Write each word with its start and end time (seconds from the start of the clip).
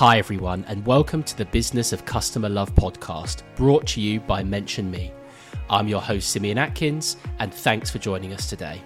Hi, 0.00 0.16
everyone, 0.16 0.64
and 0.66 0.86
welcome 0.86 1.22
to 1.24 1.36
the 1.36 1.44
Business 1.44 1.92
of 1.92 2.06
Customer 2.06 2.48
Love 2.48 2.74
podcast, 2.74 3.42
brought 3.54 3.86
to 3.88 4.00
you 4.00 4.18
by 4.18 4.42
Mention 4.42 4.90
Me. 4.90 5.12
I'm 5.68 5.88
your 5.88 6.00
host, 6.00 6.30
Simeon 6.30 6.56
Atkins, 6.56 7.18
and 7.38 7.52
thanks 7.52 7.90
for 7.90 7.98
joining 7.98 8.32
us 8.32 8.48
today. 8.48 8.80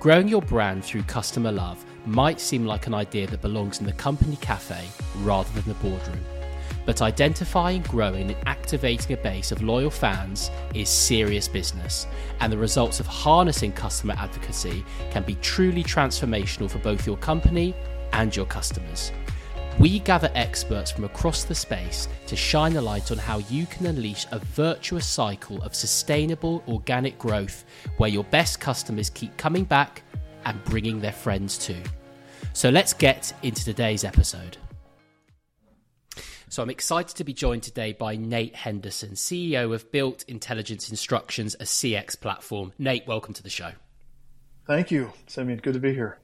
Growing 0.00 0.28
your 0.28 0.40
brand 0.40 0.86
through 0.86 1.02
customer 1.02 1.52
love 1.52 1.84
might 2.06 2.40
seem 2.40 2.64
like 2.64 2.86
an 2.86 2.94
idea 2.94 3.26
that 3.26 3.42
belongs 3.42 3.80
in 3.80 3.84
the 3.84 3.92
company 3.92 4.36
cafe 4.36 4.88
rather 5.18 5.52
than 5.52 5.70
the 5.70 5.78
boardroom. 5.86 6.24
But 6.86 7.02
identifying, 7.02 7.82
growing, 7.82 8.30
and 8.30 8.48
activating 8.48 9.12
a 9.12 9.20
base 9.20 9.52
of 9.52 9.60
loyal 9.60 9.90
fans 9.90 10.50
is 10.72 10.88
serious 10.88 11.46
business, 11.46 12.06
and 12.40 12.50
the 12.50 12.56
results 12.56 13.00
of 13.00 13.06
harnessing 13.06 13.72
customer 13.72 14.14
advocacy 14.16 14.82
can 15.10 15.24
be 15.24 15.34
truly 15.42 15.84
transformational 15.84 16.70
for 16.70 16.78
both 16.78 17.06
your 17.06 17.18
company 17.18 17.74
and 18.14 18.34
your 18.34 18.46
customers. 18.46 19.12
We 19.78 20.00
gather 20.00 20.30
experts 20.34 20.90
from 20.90 21.04
across 21.04 21.44
the 21.44 21.54
space 21.54 22.06
to 22.26 22.36
shine 22.36 22.76
a 22.76 22.82
light 22.82 23.10
on 23.10 23.18
how 23.18 23.38
you 23.38 23.64
can 23.66 23.86
unleash 23.86 24.26
a 24.30 24.38
virtuous 24.38 25.06
cycle 25.06 25.62
of 25.62 25.74
sustainable 25.74 26.62
organic 26.68 27.18
growth 27.18 27.64
where 27.96 28.10
your 28.10 28.24
best 28.24 28.60
customers 28.60 29.08
keep 29.08 29.36
coming 29.38 29.64
back 29.64 30.02
and 30.44 30.62
bringing 30.64 31.00
their 31.00 31.12
friends 31.12 31.56
too. 31.56 31.82
So 32.52 32.68
let's 32.68 32.92
get 32.92 33.32
into 33.42 33.64
today's 33.64 34.04
episode. 34.04 34.58
So 36.50 36.62
I'm 36.62 36.70
excited 36.70 37.16
to 37.16 37.24
be 37.24 37.32
joined 37.32 37.62
today 37.62 37.94
by 37.94 38.14
Nate 38.14 38.54
Henderson, 38.54 39.12
CEO 39.12 39.74
of 39.74 39.90
BILT 39.90 40.26
Intelligence 40.28 40.90
Instructions, 40.90 41.54
a 41.54 41.64
CX 41.64 42.20
platform. 42.20 42.74
Nate, 42.78 43.06
welcome 43.06 43.32
to 43.32 43.42
the 43.42 43.48
show. 43.48 43.72
Thank 44.66 44.90
you, 44.90 45.12
Simeon. 45.26 45.60
Good 45.62 45.74
to 45.74 45.80
be 45.80 45.94
here. 45.94 46.18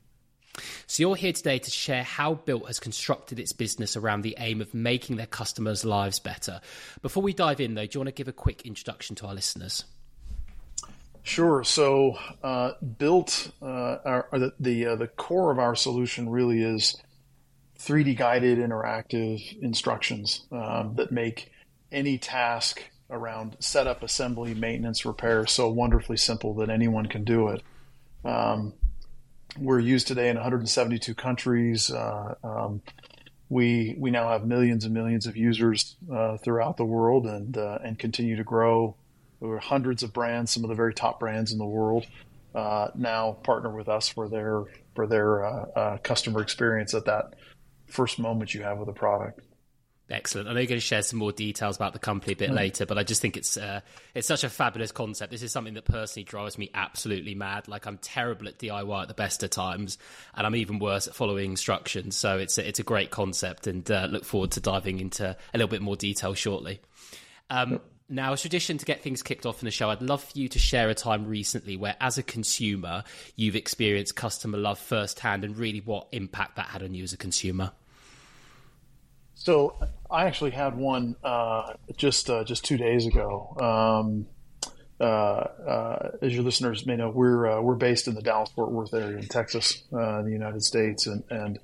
So 0.86 1.02
you're 1.02 1.16
here 1.16 1.32
today 1.32 1.58
to 1.58 1.70
share 1.70 2.02
how 2.02 2.34
BILT 2.34 2.66
has 2.66 2.80
constructed 2.80 3.38
its 3.38 3.52
business 3.52 3.96
around 3.96 4.22
the 4.22 4.36
aim 4.38 4.60
of 4.60 4.74
making 4.74 5.16
their 5.16 5.26
customers' 5.26 5.84
lives 5.84 6.18
better. 6.18 6.60
Before 7.02 7.22
we 7.22 7.32
dive 7.32 7.60
in, 7.60 7.74
though, 7.74 7.86
do 7.86 7.96
you 7.96 8.00
want 8.00 8.08
to 8.08 8.12
give 8.12 8.28
a 8.28 8.32
quick 8.32 8.62
introduction 8.62 9.16
to 9.16 9.26
our 9.26 9.34
listeners? 9.34 9.84
Sure. 11.22 11.62
So, 11.62 12.18
uh, 12.42 12.72
BILT, 12.80 13.50
uh, 13.60 13.98
our, 14.04 14.28
the 14.32 14.52
the, 14.58 14.86
uh, 14.86 14.96
the 14.96 15.08
core 15.08 15.50
of 15.50 15.58
our 15.58 15.74
solution 15.74 16.30
really 16.30 16.62
is 16.62 16.96
3D 17.78 18.16
guided 18.16 18.58
interactive 18.58 19.62
instructions 19.62 20.46
um, 20.50 20.94
that 20.96 21.12
make 21.12 21.50
any 21.92 22.18
task 22.18 22.82
around 23.10 23.56
setup, 23.60 24.02
assembly, 24.02 24.54
maintenance, 24.54 25.06
repair 25.06 25.46
so 25.46 25.68
wonderfully 25.68 26.16
simple 26.16 26.54
that 26.54 26.70
anyone 26.70 27.06
can 27.06 27.24
do 27.24 27.48
it. 27.48 27.62
Um, 28.24 28.74
we're 29.60 29.80
used 29.80 30.06
today 30.06 30.28
in 30.28 30.36
172 30.36 31.14
countries. 31.14 31.90
Uh, 31.90 32.34
um, 32.42 32.82
we 33.48 33.96
we 33.98 34.10
now 34.10 34.28
have 34.28 34.44
millions 34.44 34.84
and 34.84 34.92
millions 34.92 35.26
of 35.26 35.36
users 35.36 35.96
uh, 36.12 36.36
throughout 36.38 36.76
the 36.76 36.84
world, 36.84 37.26
and 37.26 37.56
uh, 37.56 37.78
and 37.82 37.98
continue 37.98 38.36
to 38.36 38.44
grow. 38.44 38.94
There 39.40 39.50
are 39.50 39.58
hundreds 39.58 40.02
of 40.02 40.12
brands, 40.12 40.50
some 40.50 40.64
of 40.64 40.68
the 40.68 40.74
very 40.74 40.92
top 40.92 41.20
brands 41.20 41.52
in 41.52 41.58
the 41.58 41.64
world, 41.64 42.06
uh, 42.54 42.88
now 42.94 43.32
partner 43.32 43.70
with 43.70 43.88
us 43.88 44.08
for 44.08 44.28
their 44.28 44.64
for 44.94 45.06
their 45.06 45.44
uh, 45.44 45.98
customer 46.02 46.42
experience 46.42 46.94
at 46.94 47.06
that 47.06 47.34
first 47.86 48.18
moment 48.18 48.52
you 48.52 48.62
have 48.62 48.78
with 48.78 48.88
a 48.88 48.92
product. 48.92 49.40
Excellent. 50.10 50.48
I 50.48 50.54
know 50.54 50.60
you're 50.60 50.68
going 50.68 50.80
to 50.80 50.86
share 50.86 51.02
some 51.02 51.18
more 51.18 51.32
details 51.32 51.76
about 51.76 51.92
the 51.92 51.98
company 51.98 52.32
a 52.32 52.36
bit 52.36 52.50
mm. 52.50 52.54
later, 52.54 52.86
but 52.86 52.96
I 52.96 53.02
just 53.02 53.20
think 53.20 53.36
it's 53.36 53.58
uh, 53.58 53.80
it's 54.14 54.26
such 54.26 54.42
a 54.42 54.48
fabulous 54.48 54.90
concept. 54.90 55.30
This 55.30 55.42
is 55.42 55.52
something 55.52 55.74
that 55.74 55.84
personally 55.84 56.24
drives 56.24 56.56
me 56.56 56.70
absolutely 56.72 57.34
mad. 57.34 57.68
Like 57.68 57.86
I'm 57.86 57.98
terrible 57.98 58.48
at 58.48 58.58
DIY 58.58 59.02
at 59.02 59.08
the 59.08 59.14
best 59.14 59.42
of 59.42 59.50
times, 59.50 59.98
and 60.34 60.46
I'm 60.46 60.56
even 60.56 60.78
worse 60.78 61.08
at 61.08 61.14
following 61.14 61.50
instructions. 61.50 62.16
So 62.16 62.38
it's 62.38 62.56
a, 62.56 62.66
it's 62.66 62.78
a 62.78 62.82
great 62.82 63.10
concept, 63.10 63.66
and 63.66 63.90
uh, 63.90 64.08
look 64.10 64.24
forward 64.24 64.52
to 64.52 64.60
diving 64.60 64.98
into 64.98 65.36
a 65.52 65.58
little 65.58 65.68
bit 65.68 65.82
more 65.82 65.96
detail 65.96 66.32
shortly. 66.32 66.80
Um, 67.50 67.80
Now, 68.08 68.32
a 68.32 68.38
tradition 68.38 68.78
to 68.78 68.86
get 68.86 69.02
things 69.02 69.22
kicked 69.22 69.44
off 69.44 69.60
in 69.60 69.66
the 69.66 69.70
show, 69.70 69.90
I'd 69.90 70.00
love 70.00 70.24
for 70.24 70.38
you 70.38 70.48
to 70.48 70.58
share 70.58 70.88
a 70.88 70.94
time 70.94 71.26
recently 71.26 71.76
where, 71.76 71.94
as 72.00 72.16
a 72.16 72.22
consumer, 72.22 73.04
you've 73.36 73.56
experienced 73.56 74.16
customer 74.16 74.56
love 74.56 74.78
firsthand 74.78 75.44
and 75.44 75.58
really 75.58 75.80
what 75.80 76.08
impact 76.12 76.56
that 76.56 76.68
had 76.68 76.82
on 76.82 76.94
you 76.94 77.04
as 77.04 77.12
a 77.12 77.18
consumer. 77.18 77.72
So 79.34 79.76
I 80.10 80.26
actually 80.26 80.52
had 80.52 80.76
one 80.76 81.16
uh, 81.22 81.74
just 81.96 82.30
uh, 82.30 82.44
just 82.44 82.64
two 82.64 82.76
days 82.76 83.06
ago. 83.06 83.56
Um, 83.60 84.26
uh, 85.00 85.04
uh 85.04 86.10
as 86.22 86.34
your 86.34 86.42
listeners 86.42 86.86
may 86.86 86.96
know, 86.96 87.10
we're 87.10 87.46
uh, 87.46 87.60
we're 87.60 87.76
based 87.76 88.08
in 88.08 88.14
the 88.14 88.22
Dallas 88.22 88.50
Fort 88.50 88.72
Worth 88.72 88.94
area 88.94 89.18
in 89.18 89.28
Texas, 89.28 89.82
uh, 89.92 90.20
in 90.20 90.26
the 90.26 90.32
United 90.32 90.62
States, 90.62 91.06
and 91.06 91.24
and 91.30 91.58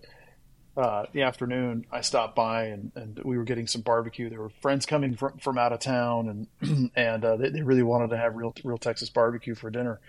the 0.76 1.22
afternoon 1.22 1.86
I 1.90 2.00
stopped 2.00 2.34
by 2.34 2.64
and, 2.64 2.92
and 2.96 3.20
we 3.24 3.38
were 3.38 3.44
getting 3.44 3.66
some 3.66 3.82
barbecue. 3.82 4.28
There 4.28 4.40
were 4.40 4.50
friends 4.60 4.86
coming 4.86 5.14
from, 5.16 5.38
from 5.38 5.56
out 5.56 5.72
of 5.72 5.78
town, 5.80 6.48
and 6.60 6.90
and 6.96 7.22
they, 7.22 7.50
they, 7.50 7.62
really 7.62 7.84
wanted 7.84 8.10
to 8.10 8.18
have 8.18 8.34
real 8.34 8.54
real 8.62 8.78
Texas 8.78 9.08
barbecue 9.08 9.54
for 9.54 9.70
dinner, 9.70 10.00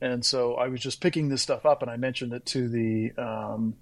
and 0.00 0.24
so 0.24 0.54
I 0.54 0.68
was 0.68 0.80
just 0.80 1.00
picking 1.00 1.30
this 1.30 1.40
stuff 1.40 1.64
up, 1.64 1.80
and 1.82 1.90
I 1.90 1.96
mentioned 1.96 2.34
it 2.34 2.44
to 2.46 2.68
the 2.68 3.12
um, 3.16 3.76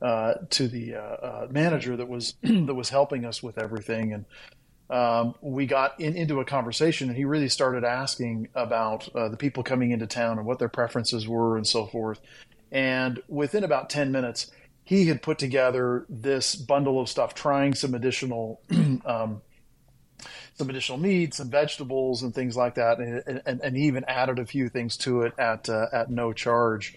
uh, 0.00 0.34
to 0.50 0.68
the 0.68 0.94
uh, 0.94 0.98
uh, 1.00 1.46
manager 1.50 1.96
that 1.96 2.08
was 2.08 2.34
that 2.42 2.74
was 2.74 2.88
helping 2.88 3.24
us 3.24 3.42
with 3.42 3.58
everything, 3.58 4.12
and 4.12 4.24
um, 4.90 5.34
we 5.40 5.66
got 5.66 6.00
in, 6.00 6.16
into 6.16 6.40
a 6.40 6.44
conversation, 6.44 7.08
and 7.08 7.16
he 7.16 7.24
really 7.24 7.48
started 7.48 7.84
asking 7.84 8.48
about 8.54 9.08
uh, 9.14 9.28
the 9.28 9.36
people 9.36 9.62
coming 9.62 9.90
into 9.90 10.06
town 10.06 10.38
and 10.38 10.46
what 10.46 10.58
their 10.58 10.68
preferences 10.68 11.26
were 11.26 11.56
and 11.56 11.66
so 11.66 11.86
forth. 11.86 12.20
And 12.70 13.22
within 13.28 13.64
about 13.64 13.90
ten 13.90 14.12
minutes, 14.12 14.50
he 14.84 15.06
had 15.06 15.22
put 15.22 15.38
together 15.38 16.06
this 16.08 16.54
bundle 16.54 17.00
of 17.00 17.08
stuff, 17.08 17.34
trying 17.34 17.74
some 17.74 17.94
additional. 17.94 18.60
um, 19.04 19.42
some 20.54 20.68
additional 20.68 20.98
meats 20.98 21.36
some 21.36 21.48
vegetables 21.48 22.24
and 22.24 22.34
things 22.34 22.56
like 22.56 22.74
that, 22.74 22.98
and, 22.98 23.40
and, 23.46 23.60
and 23.60 23.76
even 23.76 24.04
added 24.08 24.40
a 24.40 24.44
few 24.44 24.68
things 24.68 24.96
to 24.96 25.22
it 25.22 25.32
at 25.38 25.68
uh, 25.68 25.86
at 25.92 26.10
no 26.10 26.32
charge 26.32 26.96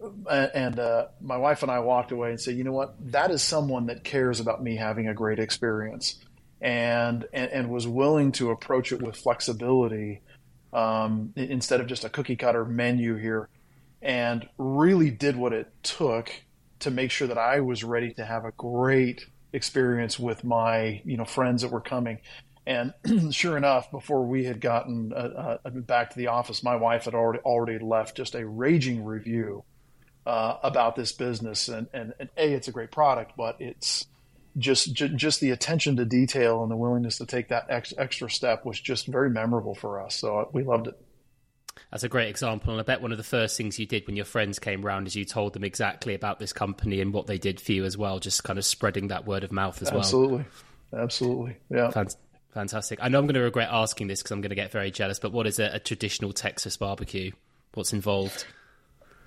and 0.00 0.78
uh, 0.78 1.06
my 1.20 1.36
wife 1.36 1.62
and 1.62 1.70
I 1.70 1.80
walked 1.80 2.12
away 2.12 2.30
and 2.30 2.40
said, 2.40 2.56
you 2.56 2.64
know 2.64 2.72
what, 2.72 2.94
that 3.12 3.30
is 3.30 3.42
someone 3.42 3.86
that 3.86 4.04
cares 4.04 4.40
about 4.40 4.62
me 4.62 4.76
having 4.76 5.08
a 5.08 5.14
great 5.14 5.38
experience, 5.38 6.18
and 6.60 7.26
and, 7.32 7.50
and 7.50 7.70
was 7.70 7.86
willing 7.86 8.32
to 8.32 8.50
approach 8.50 8.92
it 8.92 9.02
with 9.02 9.16
flexibility 9.16 10.20
um, 10.72 11.32
instead 11.36 11.80
of 11.80 11.86
just 11.86 12.04
a 12.04 12.08
cookie 12.08 12.36
cutter 12.36 12.64
menu 12.64 13.16
here, 13.16 13.48
and 14.00 14.48
really 14.56 15.10
did 15.10 15.36
what 15.36 15.52
it 15.52 15.72
took 15.82 16.30
to 16.80 16.90
make 16.90 17.10
sure 17.10 17.26
that 17.26 17.38
I 17.38 17.60
was 17.60 17.82
ready 17.82 18.12
to 18.14 18.24
have 18.24 18.44
a 18.44 18.52
great 18.52 19.26
experience 19.52 20.18
with 20.18 20.44
my 20.44 21.02
you 21.04 21.16
know 21.16 21.24
friends 21.24 21.62
that 21.62 21.72
were 21.72 21.80
coming. 21.80 22.18
And 22.66 22.92
sure 23.30 23.56
enough, 23.56 23.90
before 23.90 24.26
we 24.26 24.44
had 24.44 24.60
gotten 24.60 25.12
uh, 25.12 25.58
uh, 25.64 25.70
back 25.70 26.10
to 26.10 26.18
the 26.18 26.26
office, 26.26 26.62
my 26.62 26.76
wife 26.76 27.06
had 27.06 27.14
already 27.14 27.40
already 27.40 27.82
left 27.82 28.16
just 28.16 28.34
a 28.34 28.46
raging 28.46 29.04
review 29.04 29.64
uh, 30.28 30.58
about 30.62 30.94
this 30.94 31.10
business. 31.12 31.68
And, 31.68 31.88
and, 31.94 32.12
and, 32.20 32.28
a, 32.36 32.52
it's 32.52 32.68
a 32.68 32.72
great 32.72 32.90
product, 32.90 33.32
but 33.36 33.56
it's 33.60 34.06
just 34.58 34.92
j- 34.92 35.08
just 35.08 35.40
the 35.40 35.50
attention 35.50 35.96
to 35.96 36.04
detail 36.04 36.62
and 36.62 36.70
the 36.70 36.76
willingness 36.76 37.16
to 37.18 37.26
take 37.26 37.48
that 37.48 37.66
ex- 37.70 37.94
extra 37.96 38.30
step 38.30 38.66
was 38.66 38.78
just 38.78 39.06
very 39.06 39.30
memorable 39.30 39.74
for 39.74 40.00
us. 40.00 40.14
So 40.14 40.50
we 40.52 40.64
loved 40.64 40.88
it. 40.88 41.00
That's 41.90 42.02
a 42.02 42.08
great 42.08 42.28
example, 42.28 42.72
and 42.72 42.80
I 42.80 42.82
bet 42.82 43.00
one 43.00 43.12
of 43.12 43.18
the 43.18 43.24
first 43.24 43.56
things 43.56 43.78
you 43.78 43.86
did 43.86 44.06
when 44.06 44.16
your 44.16 44.24
friends 44.24 44.58
came 44.58 44.84
round 44.84 45.06
is 45.06 45.14
you 45.14 45.24
told 45.24 45.52
them 45.52 45.62
exactly 45.62 46.12
about 46.12 46.40
this 46.40 46.52
company 46.52 47.00
and 47.00 47.12
what 47.14 47.28
they 47.28 47.38
did 47.38 47.60
for 47.60 47.72
you 47.72 47.84
as 47.84 47.96
well, 47.96 48.18
just 48.18 48.42
kind 48.42 48.58
of 48.58 48.64
spreading 48.64 49.08
that 49.08 49.26
word 49.26 49.44
of 49.44 49.52
mouth 49.52 49.80
as 49.80 49.88
Absolutely. 49.88 50.44
well. 50.92 51.04
Absolutely, 51.04 51.56
Absolutely, 51.70 51.94
yeah. 51.94 52.06
Fantastic. 52.52 52.98
I 53.00 53.08
know 53.08 53.20
I'm 53.20 53.26
going 53.26 53.34
to 53.34 53.40
regret 53.40 53.68
asking 53.70 54.08
this 54.08 54.20
because 54.20 54.32
I'm 54.32 54.40
going 54.40 54.50
to 54.50 54.56
get 54.56 54.72
very 54.72 54.90
jealous, 54.90 55.20
but 55.20 55.32
what 55.32 55.46
is 55.46 55.60
a, 55.60 55.70
a 55.74 55.78
traditional 55.78 56.32
Texas 56.32 56.76
barbecue? 56.76 57.30
What's 57.74 57.92
involved? 57.92 58.44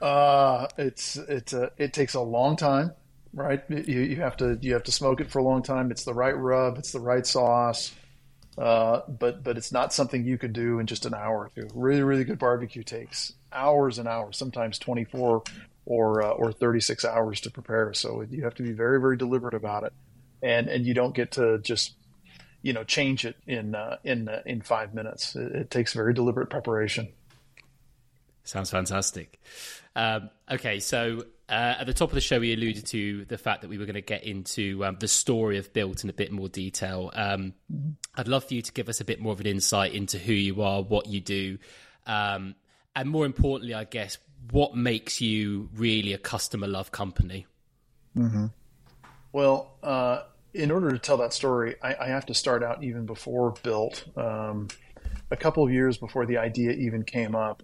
Uh, 0.02 0.68
it's 0.78 1.16
it's 1.16 1.54
a, 1.54 1.72
it 1.78 1.94
takes 1.94 2.16
a 2.16 2.22
long 2.22 2.56
time, 2.56 2.92
right? 3.34 3.62
You 3.70 4.02
you 4.02 4.16
have 4.18 4.36
to 4.38 4.58
you 4.62 4.74
have 4.74 4.84
to 4.84 4.92
smoke 4.92 5.22
it 5.22 5.30
for 5.30 5.40
a 5.40 5.44
long 5.44 5.62
time. 5.62 5.92
It's 5.92 6.04
the 6.04 6.14
right 6.14 6.36
rub, 6.36 6.78
it's 6.78 6.92
the 6.92 7.00
right 7.00 7.26
sauce. 7.26 7.94
Uh, 8.58 9.02
but 9.08 9.44
but 9.44 9.58
it's 9.58 9.72
not 9.72 9.94
something 9.94 10.26
you 10.26 10.38
could 10.38 10.54
do 10.54 10.80
in 10.80 10.88
just 10.88 11.06
an 11.06 11.14
hour 11.14 11.46
or 11.46 11.52
two. 11.56 11.68
Really 11.74 12.04
really 12.04 12.24
good 12.24 12.40
barbecue 12.40 12.84
takes 12.84 13.34
hours 13.54 13.98
and 13.98 14.08
hours, 14.08 14.38
sometimes 14.38 14.78
24 14.80 15.44
or 15.86 16.24
uh, 16.24 16.30
or 16.30 16.52
36 16.52 17.06
hours 17.06 17.42
to 17.42 17.52
prepare. 17.52 17.94
So 17.94 18.22
you 18.30 18.44
have 18.44 18.56
to 18.56 18.64
be 18.64 18.72
very 18.72 19.00
very 19.00 19.18
deliberate 19.18 19.54
about 19.54 19.84
it, 19.84 19.94
and 20.42 20.68
and 20.68 20.86
you 20.86 20.94
don't 20.94 21.16
get 21.16 21.32
to 21.34 21.60
just 21.60 21.94
you 22.62 22.74
know 22.74 22.84
change 22.84 23.24
it 23.26 23.36
in 23.48 23.76
uh, 23.76 23.98
in 24.04 24.28
uh, 24.28 24.42
in 24.46 24.62
five 24.62 24.94
minutes. 24.94 25.36
It, 25.36 25.52
it 25.54 25.72
takes 25.72 25.94
very 25.94 26.14
deliberate 26.14 26.50
preparation. 26.50 27.10
Sounds 28.44 28.70
fantastic. 28.72 29.40
Um, 29.96 30.30
okay, 30.50 30.80
so 30.80 31.26
uh, 31.50 31.76
at 31.80 31.86
the 31.86 31.94
top 31.94 32.10
of 32.10 32.16
the 32.16 32.22
show, 32.22 32.40
we 32.40 32.54
alluded 32.54 32.86
to 32.88 33.26
the 33.26 33.38
fact 33.38 33.62
that 33.62 33.70
we 33.70 33.78
were 33.78 33.86
going 33.86 33.96
to 33.96 34.02
get 34.02 34.24
into 34.24 34.84
um, 34.86 34.98
the 35.00 35.08
story 35.08 35.58
of 35.58 35.74
BILT 35.74 36.04
in 36.04 36.10
a 36.10 36.14
bit 36.14 36.32
more 36.32 36.48
detail. 36.48 37.12
Um, 37.14 37.54
I'd 38.16 38.28
love 38.28 38.46
for 38.46 38.54
you 38.54 38.62
to 38.62 38.72
give 38.72 38.90
us 38.90 39.02
a 39.02 39.06
bit 39.06 39.20
more 39.20 39.34
of 39.34 39.40
an 39.40 39.48
insight 39.48 39.94
into 39.94 40.18
who 40.18 40.34
you 40.34 40.62
are, 40.62 40.82
what 40.82 41.08
you 41.08 41.20
do, 41.20 41.58
um, 42.08 42.56
and 42.96 43.10
more 43.10 43.26
importantly, 43.26 43.74
I 43.74 43.84
guess, 43.84 44.18
what 44.50 44.76
makes 44.76 45.22
you 45.22 45.70
really 45.76 46.14
a 46.14 46.18
customer 46.18 46.68
love 46.68 46.92
company. 46.92 47.46
Mm-hmm. 48.18 48.48
Well, 49.32 49.78
uh, 49.84 50.24
in 50.54 50.72
order 50.72 50.92
to 50.92 51.00
tell 51.00 51.18
that 51.18 51.34
story, 51.34 51.76
I, 51.82 51.96
I 52.02 52.08
have 52.08 52.26
to 52.28 52.34
start 52.34 52.64
out 52.64 52.84
even 52.84 53.06
before 53.06 53.56
BILT. 53.64 54.06
Um, 54.18 54.68
a 55.30 55.38
couple 55.38 55.64
of 55.64 55.72
years 55.72 55.98
before 55.98 56.26
the 56.26 56.38
idea 56.38 56.72
even 56.72 57.04
came 57.04 57.36
up, 57.36 57.64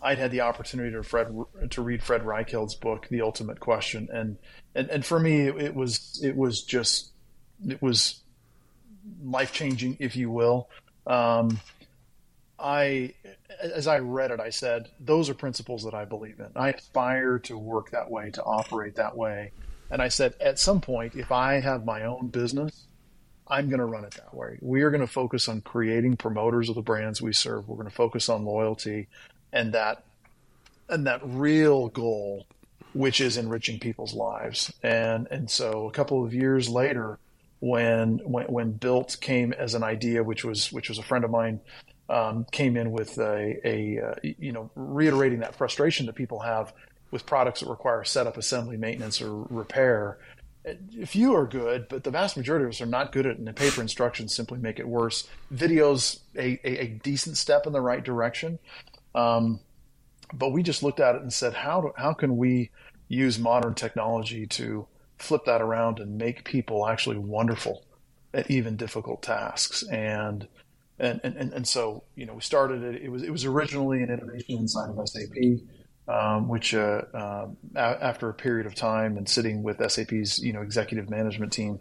I'd 0.00 0.18
had 0.18 0.30
the 0.30 0.42
opportunity 0.42 0.92
to 0.92 1.02
Fred 1.02 1.28
to 1.70 1.82
read 1.82 2.02
Fred 2.02 2.22
Reichheld's 2.22 2.74
book, 2.74 3.08
The 3.08 3.22
Ultimate 3.22 3.60
Question, 3.60 4.08
and 4.12 4.36
and 4.74 4.88
and 4.90 5.04
for 5.04 5.18
me, 5.18 5.48
it 5.48 5.74
was 5.74 6.20
it 6.22 6.36
was 6.36 6.62
just 6.62 7.10
it 7.66 7.82
was 7.82 8.20
life 9.22 9.52
changing, 9.52 9.96
if 10.00 10.16
you 10.16 10.30
will. 10.30 10.68
Um, 11.06 11.60
I, 12.58 13.14
as 13.60 13.86
I 13.86 13.98
read 13.98 14.30
it, 14.30 14.40
I 14.40 14.50
said, 14.50 14.88
those 14.98 15.30
are 15.30 15.34
principles 15.34 15.84
that 15.84 15.94
I 15.94 16.04
believe 16.04 16.40
in. 16.40 16.48
I 16.56 16.70
aspire 16.70 17.38
to 17.40 17.56
work 17.56 17.90
that 17.90 18.10
way, 18.10 18.30
to 18.32 18.42
operate 18.42 18.96
that 18.96 19.16
way. 19.16 19.52
And 19.90 20.02
I 20.02 20.08
said, 20.08 20.34
at 20.40 20.58
some 20.58 20.80
point, 20.80 21.14
if 21.14 21.32
I 21.32 21.60
have 21.60 21.84
my 21.84 22.04
own 22.04 22.28
business, 22.28 22.84
I'm 23.46 23.68
going 23.68 23.78
to 23.78 23.86
run 23.86 24.04
it 24.04 24.14
that 24.14 24.34
way. 24.34 24.58
We 24.60 24.82
are 24.82 24.90
going 24.90 25.00
to 25.00 25.06
focus 25.06 25.48
on 25.48 25.62
creating 25.62 26.16
promoters 26.16 26.68
of 26.68 26.74
the 26.74 26.82
brands 26.82 27.22
we 27.22 27.32
serve. 27.32 27.68
We're 27.68 27.76
going 27.76 27.88
to 27.88 27.94
focus 27.94 28.28
on 28.28 28.44
loyalty 28.44 29.08
and 29.52 29.72
that, 29.72 30.04
and 30.88 31.06
that 31.06 31.20
real 31.24 31.88
goal, 31.88 32.46
which 32.92 33.20
is 33.20 33.36
enriching 33.36 33.78
people's 33.78 34.14
lives. 34.14 34.72
And, 34.82 35.28
and 35.30 35.50
so 35.50 35.86
a 35.88 35.92
couple 35.92 36.24
of 36.24 36.32
years 36.34 36.68
later, 36.68 37.18
when, 37.60 38.18
when, 38.24 38.46
when 38.46 38.72
BILT 38.72 39.16
came 39.20 39.52
as 39.52 39.74
an 39.74 39.82
idea, 39.82 40.22
which 40.22 40.44
was, 40.44 40.72
which 40.72 40.88
was 40.88 40.98
a 40.98 41.02
friend 41.02 41.24
of 41.24 41.30
mine 41.30 41.60
um, 42.08 42.46
came 42.50 42.76
in 42.76 42.90
with 42.90 43.18
a, 43.18 43.58
a 43.64 44.00
uh, 44.00 44.14
you 44.22 44.52
know 44.52 44.70
reiterating 44.74 45.40
that 45.40 45.54
frustration 45.54 46.06
that 46.06 46.14
people 46.14 46.40
have 46.40 46.72
with 47.10 47.26
products 47.26 47.60
that 47.60 47.68
require 47.68 48.04
setup, 48.04 48.36
assembly, 48.36 48.76
maintenance, 48.76 49.20
or 49.20 49.44
repair. 49.50 50.18
A 51.00 51.06
few 51.06 51.34
are 51.34 51.46
good, 51.46 51.86
but 51.88 52.04
the 52.04 52.10
vast 52.10 52.36
majority 52.36 52.64
of 52.64 52.70
us 52.70 52.80
are 52.82 52.86
not 52.86 53.12
good 53.12 53.24
at 53.24 53.32
it, 53.32 53.38
and 53.38 53.46
the 53.46 53.54
paper 53.54 53.80
instructions 53.80 54.34
simply 54.34 54.58
make 54.58 54.78
it 54.78 54.86
worse. 54.86 55.26
Videos 55.54 56.20
a, 56.36 56.60
a, 56.64 56.82
a 56.82 56.86
decent 57.02 57.38
step 57.38 57.66
in 57.66 57.72
the 57.72 57.80
right 57.80 58.04
direction, 58.04 58.58
um, 59.18 59.60
but 60.32 60.50
we 60.52 60.62
just 60.62 60.82
looked 60.82 61.00
at 61.00 61.14
it 61.14 61.22
and 61.22 61.32
said, 61.32 61.54
how 61.54 61.80
do, 61.80 61.92
how 61.96 62.12
can 62.12 62.36
we 62.36 62.70
use 63.08 63.38
modern 63.38 63.74
technology 63.74 64.46
to 64.46 64.86
flip 65.18 65.42
that 65.46 65.60
around 65.60 65.98
and 65.98 66.18
make 66.18 66.44
people 66.44 66.86
actually 66.86 67.18
wonderful 67.18 67.84
at 68.32 68.50
even 68.50 68.76
difficult 68.76 69.22
tasks? 69.22 69.82
And 69.84 70.46
and, 71.00 71.20
and, 71.22 71.52
and 71.52 71.66
so, 71.66 72.02
you 72.16 72.26
know, 72.26 72.34
we 72.34 72.40
started 72.40 72.82
it. 72.82 73.02
It 73.02 73.08
was, 73.08 73.22
it 73.22 73.30
was 73.30 73.44
originally 73.44 74.02
an 74.02 74.10
innovation 74.10 74.58
inside 74.58 74.90
of 74.90 75.08
SAP, 75.08 75.60
um, 76.08 76.48
which, 76.48 76.74
uh, 76.74 77.02
uh, 77.14 77.46
after 77.76 78.28
a 78.28 78.34
period 78.34 78.66
of 78.66 78.74
time 78.74 79.16
and 79.16 79.28
sitting 79.28 79.62
with 79.62 79.78
SAP's, 79.92 80.40
you 80.40 80.52
know, 80.52 80.60
executive 80.60 81.08
management 81.08 81.52
team, 81.52 81.78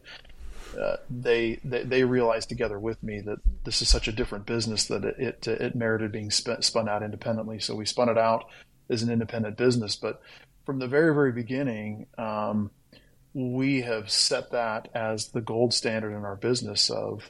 uh, 0.80 0.98
they, 1.10 1.60
they, 1.64 1.84
they 1.84 2.04
realized 2.04 2.50
together 2.50 2.80
with 2.80 3.02
me 3.04 3.22
that 3.22 3.40
this 3.64 3.82
is 3.82 3.90
such 3.90 4.08
a 4.08 4.12
different 4.12 4.46
business 4.46 4.88
that 4.88 5.04
it 5.04 5.20
it, 5.20 5.48
it 5.48 5.76
merited 5.76 6.12
being 6.12 6.32
spun, 6.32 6.62
spun 6.62 6.90
out 6.90 7.04
independently. 7.04 7.60
So 7.60 7.76
we 7.76 7.86
spun 7.86 8.10
it 8.10 8.18
out 8.18 8.46
as 8.90 9.04
an 9.04 9.10
independent 9.10 9.58
business. 9.58 9.96
But 9.96 10.22
from 10.66 10.80
the 10.80 10.88
very 10.88 11.14
very 11.14 11.32
beginning, 11.32 12.08
um, 12.18 12.72
we 13.34 13.82
have 13.82 14.10
set 14.10 14.52
that 14.52 14.90
as 14.94 15.30
the 15.30 15.42
gold 15.42 15.74
standard 15.74 16.16
in 16.16 16.26
our 16.26 16.36
business 16.36 16.90
of 16.90 17.30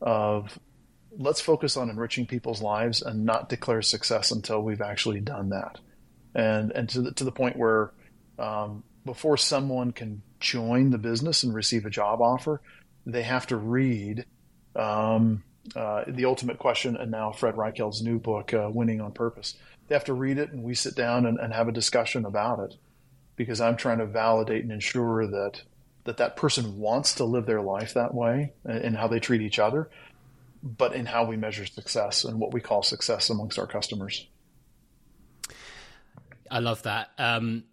of 0.00 0.58
let's 1.16 1.40
focus 1.40 1.76
on 1.76 1.90
enriching 1.90 2.26
people's 2.26 2.62
lives 2.62 3.02
and 3.02 3.24
not 3.24 3.48
declare 3.48 3.82
success 3.82 4.30
until 4.30 4.62
we've 4.62 4.80
actually 4.80 5.20
done 5.20 5.50
that. 5.50 5.78
And 6.34 6.72
and 6.72 6.88
to 6.90 7.02
the, 7.02 7.12
to 7.12 7.24
the 7.24 7.32
point 7.32 7.56
where 7.56 7.92
um, 8.38 8.84
before 9.04 9.36
someone 9.36 9.92
can 9.92 10.22
join 10.40 10.90
the 10.90 10.98
business 10.98 11.42
and 11.42 11.54
receive 11.54 11.86
a 11.86 11.90
job 11.90 12.20
offer, 12.20 12.60
they 13.06 13.22
have 13.22 13.46
to 13.48 13.56
read 13.56 14.24
um, 14.76 15.42
uh, 15.74 16.04
the 16.06 16.24
ultimate 16.24 16.58
question 16.58 16.96
and 16.96 17.10
now 17.10 17.32
Fred 17.32 17.56
Reichheld's 17.56 18.02
new 18.02 18.18
book, 18.18 18.54
uh, 18.54 18.68
Winning 18.72 19.00
on 19.00 19.12
Purpose. 19.12 19.54
They 19.88 19.94
have 19.94 20.04
to 20.04 20.14
read 20.14 20.38
it 20.38 20.52
and 20.52 20.62
we 20.62 20.74
sit 20.74 20.94
down 20.94 21.26
and, 21.26 21.38
and 21.38 21.52
have 21.52 21.68
a 21.68 21.72
discussion 21.72 22.24
about 22.24 22.60
it 22.60 22.76
because 23.36 23.60
I'm 23.60 23.76
trying 23.76 23.98
to 23.98 24.06
validate 24.06 24.62
and 24.62 24.72
ensure 24.72 25.26
that 25.26 25.62
that 26.04 26.16
that 26.16 26.36
person 26.36 26.78
wants 26.78 27.16
to 27.16 27.24
live 27.24 27.44
their 27.44 27.60
life 27.60 27.92
that 27.92 28.14
way 28.14 28.54
and 28.64 28.96
how 28.96 29.08
they 29.08 29.20
treat 29.20 29.42
each 29.42 29.58
other 29.58 29.90
but 30.62 30.94
in 30.94 31.06
how 31.06 31.24
we 31.24 31.36
measure 31.36 31.66
success 31.66 32.24
and 32.24 32.40
what 32.40 32.52
we 32.52 32.60
call 32.60 32.82
success 32.82 33.30
amongst 33.30 33.58
our 33.58 33.66
customers. 33.66 34.26
I 36.50 36.60
love 36.60 36.82
that. 36.82 37.10
Um, 37.18 37.64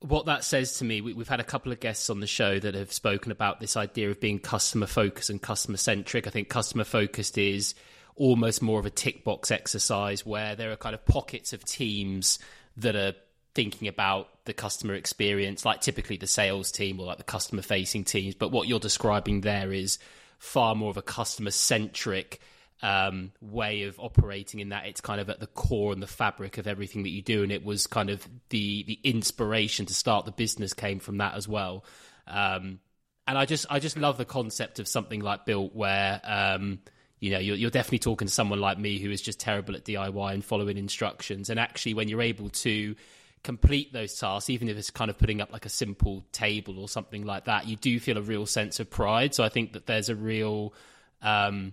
what 0.00 0.26
that 0.26 0.44
says 0.44 0.78
to 0.78 0.84
me, 0.84 1.00
we, 1.00 1.14
have 1.14 1.28
had 1.28 1.40
a 1.40 1.44
couple 1.44 1.72
of 1.72 1.80
guests 1.80 2.10
on 2.10 2.20
the 2.20 2.26
show 2.26 2.58
that 2.58 2.74
have 2.74 2.92
spoken 2.92 3.32
about 3.32 3.60
this 3.60 3.76
idea 3.76 4.10
of 4.10 4.20
being 4.20 4.38
customer 4.38 4.86
focused 4.86 5.30
and 5.30 5.40
customer 5.40 5.78
centric. 5.78 6.26
I 6.26 6.30
think 6.30 6.48
customer 6.48 6.84
focused 6.84 7.38
is 7.38 7.74
almost 8.14 8.62
more 8.62 8.78
of 8.78 8.86
a 8.86 8.90
tick 8.90 9.24
box 9.24 9.50
exercise 9.50 10.24
where 10.24 10.54
there 10.54 10.70
are 10.70 10.76
kind 10.76 10.94
of 10.94 11.04
pockets 11.04 11.52
of 11.52 11.64
teams 11.64 12.38
that 12.76 12.96
are 12.96 13.14
thinking 13.54 13.88
about 13.88 14.28
the 14.44 14.52
customer 14.52 14.94
experience, 14.94 15.64
like 15.64 15.80
typically 15.80 16.18
the 16.18 16.26
sales 16.26 16.70
team 16.70 17.00
or 17.00 17.06
like 17.06 17.18
the 17.18 17.24
customer 17.24 17.62
facing 17.62 18.04
teams. 18.04 18.34
But 18.34 18.52
what 18.52 18.68
you're 18.68 18.78
describing 18.78 19.40
there 19.40 19.72
is 19.72 19.98
far 20.38 20.74
more 20.74 20.90
of 20.90 20.98
a 20.98 21.02
customer 21.02 21.50
centric 21.50 22.40
um, 22.82 23.32
way 23.40 23.84
of 23.84 23.98
operating 23.98 24.60
in 24.60 24.68
that 24.70 24.86
it's 24.86 25.00
kind 25.00 25.20
of 25.20 25.30
at 25.30 25.40
the 25.40 25.46
core 25.46 25.92
and 25.92 26.02
the 26.02 26.06
fabric 26.06 26.58
of 26.58 26.66
everything 26.66 27.04
that 27.04 27.10
you 27.10 27.22
do. 27.22 27.42
And 27.42 27.50
it 27.50 27.64
was 27.64 27.86
kind 27.86 28.10
of 28.10 28.26
the 28.50 28.82
the 28.84 28.98
inspiration 29.02 29.86
to 29.86 29.94
start 29.94 30.24
the 30.24 30.32
business 30.32 30.72
came 30.72 30.98
from 30.98 31.18
that 31.18 31.34
as 31.34 31.48
well. 31.48 31.84
Um, 32.26 32.80
and 33.26 33.38
I 33.38 33.44
just 33.44 33.66
I 33.70 33.78
just 33.78 33.96
love 33.96 34.18
the 34.18 34.24
concept 34.24 34.78
of 34.78 34.86
something 34.86 35.20
like 35.20 35.46
BILT 35.46 35.74
where 35.74 36.20
um, 36.24 36.80
you 37.18 37.30
know 37.30 37.38
you're, 37.38 37.56
you're 37.56 37.70
definitely 37.70 38.00
talking 38.00 38.28
to 38.28 38.34
someone 38.34 38.60
like 38.60 38.78
me 38.78 38.98
who 38.98 39.10
is 39.10 39.22
just 39.22 39.40
terrible 39.40 39.74
at 39.74 39.84
DIY 39.84 40.34
and 40.34 40.44
following 40.44 40.76
instructions. 40.76 41.50
And 41.50 41.58
actually 41.58 41.94
when 41.94 42.08
you're 42.08 42.22
able 42.22 42.50
to 42.50 42.94
complete 43.42 43.92
those 43.92 44.18
tasks, 44.18 44.50
even 44.50 44.68
if 44.68 44.76
it's 44.76 44.90
kind 44.90 45.10
of 45.10 45.16
putting 45.16 45.40
up 45.40 45.52
like 45.52 45.64
a 45.64 45.70
simple 45.70 46.24
table 46.32 46.78
or 46.78 46.88
something 46.88 47.24
like 47.24 47.44
that, 47.44 47.66
you 47.66 47.76
do 47.76 47.98
feel 48.00 48.18
a 48.18 48.22
real 48.22 48.44
sense 48.44 48.80
of 48.80 48.90
pride. 48.90 49.34
So 49.34 49.44
I 49.44 49.48
think 49.48 49.72
that 49.72 49.86
there's 49.86 50.08
a 50.08 50.16
real, 50.16 50.74
um, 51.22 51.72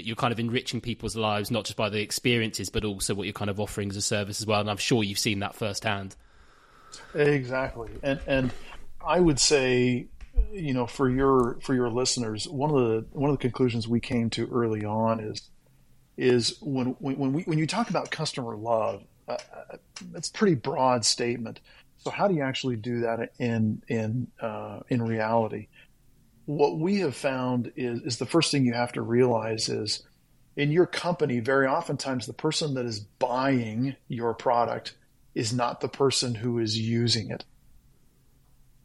you, 0.00 0.12
are 0.12 0.16
kind 0.16 0.32
of 0.32 0.40
enriching 0.40 0.80
people's 0.80 1.16
lives, 1.16 1.50
not 1.50 1.64
just 1.64 1.76
by 1.76 1.88
the 1.88 2.00
experiences, 2.00 2.70
but 2.70 2.84
also 2.84 3.14
what 3.14 3.24
you're 3.24 3.32
kind 3.32 3.50
of 3.50 3.60
offering 3.60 3.90
as 3.90 3.96
a 3.96 4.02
service 4.02 4.40
as 4.40 4.46
well. 4.46 4.60
And 4.60 4.70
I'm 4.70 4.76
sure 4.76 5.02
you've 5.02 5.18
seen 5.18 5.40
that 5.40 5.54
firsthand. 5.54 6.16
Exactly. 7.14 7.90
And, 8.02 8.20
and 8.26 8.52
I 9.04 9.20
would 9.20 9.40
say, 9.40 10.06
you 10.52 10.74
know, 10.74 10.86
for 10.86 11.08
your, 11.08 11.58
for 11.62 11.74
your 11.74 11.90
listeners, 11.90 12.48
one 12.48 12.70
of 12.70 12.76
the, 12.76 13.06
one 13.12 13.30
of 13.30 13.38
the 13.38 13.42
conclusions 13.42 13.86
we 13.86 14.00
came 14.00 14.30
to 14.30 14.48
early 14.50 14.84
on 14.84 15.20
is, 15.20 15.48
is 16.16 16.56
when, 16.60 16.88
when 16.98 17.32
we, 17.32 17.42
when 17.42 17.58
you 17.58 17.66
talk 17.66 17.90
about 17.90 18.10
customer 18.10 18.56
love, 18.56 19.02
uh, 19.28 19.36
it's 20.14 20.28
a 20.28 20.32
pretty 20.32 20.54
broad 20.54 21.04
statement. 21.04 21.60
So 21.98 22.10
how 22.10 22.26
do 22.26 22.34
you 22.34 22.42
actually 22.42 22.76
do 22.76 23.00
that 23.02 23.30
in 23.38 23.82
in 23.86 24.26
uh, 24.40 24.80
in 24.88 25.02
reality? 25.02 25.68
What 26.52 26.78
we 26.78 26.98
have 26.98 27.16
found 27.16 27.72
is 27.76 28.00
is 28.02 28.18
the 28.18 28.26
first 28.26 28.50
thing 28.50 28.66
you 28.66 28.74
have 28.74 28.92
to 28.92 29.02
realize 29.02 29.68
is 29.70 30.02
in 30.54 30.70
your 30.70 30.86
company, 30.86 31.40
very 31.40 31.66
oftentimes 31.66 32.26
the 32.26 32.34
person 32.34 32.74
that 32.74 32.84
is 32.84 33.00
buying 33.00 33.96
your 34.08 34.34
product 34.34 34.94
is 35.34 35.54
not 35.54 35.80
the 35.80 35.88
person 35.88 36.34
who 36.34 36.58
is 36.58 36.78
using 36.78 37.30
it. 37.30 37.44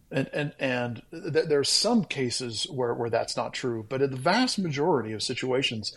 And 0.09 0.29
and 0.31 0.53
and 0.59 1.01
th- 1.11 1.47
there's 1.49 1.69
some 1.69 2.05
cases 2.05 2.67
where 2.71 2.93
where 2.93 3.09
that's 3.09 3.35
not 3.35 3.53
true, 3.53 3.85
but 3.89 4.01
in 4.01 4.11
the 4.11 4.17
vast 4.17 4.57
majority 4.57 5.11
of 5.11 5.21
situations, 5.21 5.93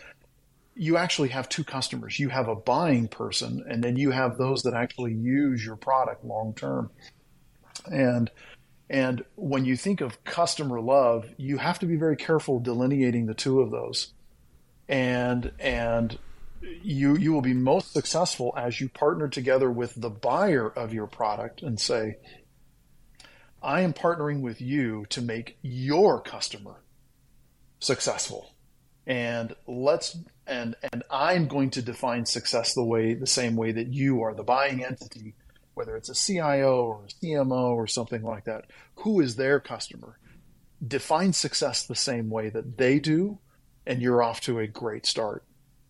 you 0.75 0.97
actually 0.97 1.29
have 1.29 1.47
two 1.47 1.63
customers. 1.63 2.19
You 2.19 2.27
have 2.27 2.49
a 2.49 2.55
buying 2.55 3.07
person, 3.07 3.63
and 3.65 3.81
then 3.81 3.95
you 3.95 4.11
have 4.11 4.37
those 4.37 4.63
that 4.63 4.73
actually 4.73 5.13
use 5.13 5.65
your 5.65 5.77
product 5.77 6.25
long 6.25 6.53
term. 6.53 6.91
And 7.85 8.29
and 8.91 9.23
when 9.35 9.63
you 9.63 9.77
think 9.77 10.01
of 10.01 10.21
customer 10.25 10.81
love, 10.81 11.25
you 11.37 11.57
have 11.57 11.79
to 11.79 11.85
be 11.85 11.95
very 11.95 12.17
careful 12.17 12.59
delineating 12.59 13.25
the 13.25 13.33
two 13.33 13.61
of 13.61 13.71
those. 13.71 14.11
And 14.89 15.53
and 15.59 16.19
you 16.83 17.15
you 17.15 17.31
will 17.31 17.41
be 17.41 17.53
most 17.53 17.93
successful 17.93 18.53
as 18.57 18.81
you 18.81 18.89
partner 18.89 19.29
together 19.29 19.71
with 19.71 19.93
the 19.95 20.09
buyer 20.09 20.67
of 20.67 20.93
your 20.93 21.07
product 21.07 21.61
and 21.61 21.79
say, 21.79 22.17
I 23.63 23.79
am 23.79 23.93
partnering 23.93 24.41
with 24.41 24.59
you 24.59 25.05
to 25.11 25.21
make 25.21 25.57
your 25.61 26.19
customer 26.19 26.83
successful 27.79 28.53
and 29.07 29.55
let's 29.67 30.17
and 30.45 30.75
and 30.91 31.03
I'm 31.09 31.47
going 31.47 31.69
to 31.71 31.81
define 31.81 32.25
success 32.25 32.73
the 32.73 32.83
way 32.83 33.13
the 33.13 33.25
same 33.25 33.55
way 33.55 33.71
that 33.71 33.87
you 33.87 34.21
are 34.21 34.33
the 34.33 34.43
buying 34.43 34.83
entity, 34.83 35.33
whether 35.81 35.97
it's 35.97 36.09
a 36.09 36.13
CIO 36.13 36.85
or 36.85 37.05
a 37.05 37.07
CMO 37.07 37.71
or 37.75 37.87
something 37.87 38.21
like 38.21 38.43
that. 38.43 38.65
Who 38.97 39.19
is 39.19 39.35
their 39.35 39.59
customer? 39.59 40.19
Define 40.87 41.33
success 41.33 41.87
the 41.87 41.95
same 41.95 42.29
way 42.29 42.49
that 42.49 42.77
they 42.77 42.99
do, 42.99 43.39
and 43.87 43.99
you're 43.99 44.21
off 44.21 44.41
to 44.41 44.59
a 44.59 44.67
great 44.67 45.07
start. 45.07 45.43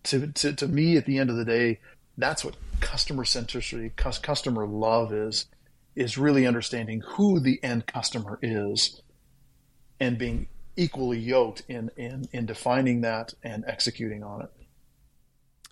To 0.04 0.28
to, 0.28 0.54
to 0.54 0.68
me, 0.70 0.96
at 0.96 1.06
the 1.06 1.18
end 1.18 1.30
of 1.30 1.36
the 1.36 1.44
day, 1.44 1.82
that's 2.18 2.46
what 2.46 2.56
customer 2.80 3.26
centricity, 3.26 3.94
customer 3.94 4.66
love 4.66 5.12
is, 5.12 5.48
is 5.94 6.18
really 6.18 6.48
understanding 6.48 7.02
who 7.02 7.42
the 7.42 7.62
end 7.62 7.86
customer 7.86 8.40
is, 8.42 9.02
and 10.00 10.18
being 10.18 10.48
equally 10.78 11.20
yoked 11.20 11.64
in 11.68 11.92
in 11.98 12.30
in 12.32 12.46
defining 12.46 13.02
that 13.02 13.34
and 13.44 13.66
executing 13.68 14.24
on 14.24 14.44
it. 14.44 14.52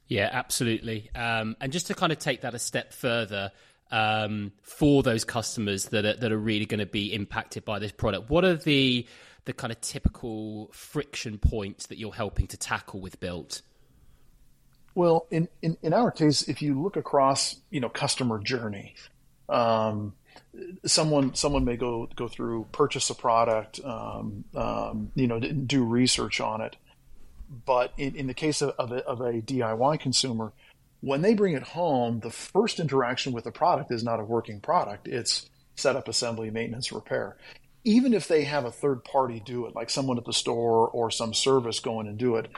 Yeah, 0.10 0.30
absolutely. 0.30 1.10
Um, 1.16 1.56
and 1.62 1.72
just 1.72 1.88
to 1.88 1.94
kind 1.94 2.12
of 2.12 2.20
take 2.20 2.42
that 2.42 2.54
a 2.54 2.60
step 2.60 2.92
further, 2.92 3.52
um, 3.92 4.52
for 4.62 5.04
those 5.04 5.24
customers 5.24 5.86
that 5.86 6.06
are, 6.06 6.16
that 6.16 6.32
are 6.32 6.38
really 6.38 6.66
going 6.66 6.80
to 6.80 6.86
be 6.86 7.14
impacted 7.14 7.66
by 7.66 7.80
this 7.80 7.92
product, 7.92 8.30
what 8.30 8.46
are 8.46 8.56
the 8.56 9.06
the 9.46 9.54
kind 9.54 9.72
of 9.72 9.82
typical 9.82 10.70
friction 10.74 11.38
points 11.40 11.88
that 11.88 11.98
you're 11.98 12.14
helping 12.14 12.46
to 12.46 12.58
tackle 12.58 13.00
with 13.00 13.20
BILT? 13.20 13.62
Well, 14.94 15.28
in, 15.32 15.48
in, 15.62 15.78
in 15.82 15.94
our 15.94 16.12
case, 16.12 16.44
if 16.44 16.62
you 16.62 16.80
look 16.80 16.98
across, 16.98 17.56
you 17.70 17.80
know, 17.80 17.90
customer 17.90 18.40
journey, 18.40 18.96
um, 19.48 20.14
someone 20.86 21.34
someone 21.36 21.64
may 21.66 21.78
go 21.78 22.08
go 22.16 22.28
through 22.28 22.68
purchase 22.72 23.10
a 23.10 23.16
product, 23.16 23.80
um, 23.84 24.44
um, 24.56 25.12
you 25.16 25.28
know, 25.28 25.40
do 25.40 25.84
research 25.84 26.40
on 26.42 26.62
it, 26.62 26.76
but 27.66 27.94
in, 27.98 28.16
in 28.16 28.28
the 28.28 28.34
case 28.34 28.62
of, 28.62 28.72
of 28.78 28.92
a, 28.92 29.06
of 29.06 29.22
a 29.22 29.42
DIY 29.42 30.00
consumer, 30.00 30.54
when 31.02 31.22
they 31.22 31.34
bring 31.34 31.56
it 31.56 31.64
home, 31.64 32.20
the 32.20 32.30
first 32.30 32.80
interaction 32.80 33.34
with 33.34 33.44
the 33.44 33.52
product 33.52 33.92
is 33.92 34.04
not 34.04 34.20
a 34.20 34.24
working 34.24 34.60
product; 34.60 35.08
it's 35.08 35.50
setup, 35.76 36.08
assembly, 36.08 36.50
maintenance, 36.50 36.92
repair. 36.92 37.38
Even 37.86 38.14
if 38.14 38.28
they 38.28 38.44
have 38.44 38.66
a 38.66 38.72
third 38.72 39.04
party 39.06 39.42
do 39.44 39.66
it, 39.66 39.76
like 39.76 39.90
someone 39.90 40.18
at 40.18 40.26
the 40.26 40.34
store 40.34 40.88
or 40.90 41.10
some 41.10 41.34
service 41.34 41.80
go 41.80 42.02
in 42.02 42.08
and 42.08 42.18
do 42.18 42.36
it, 42.36 42.50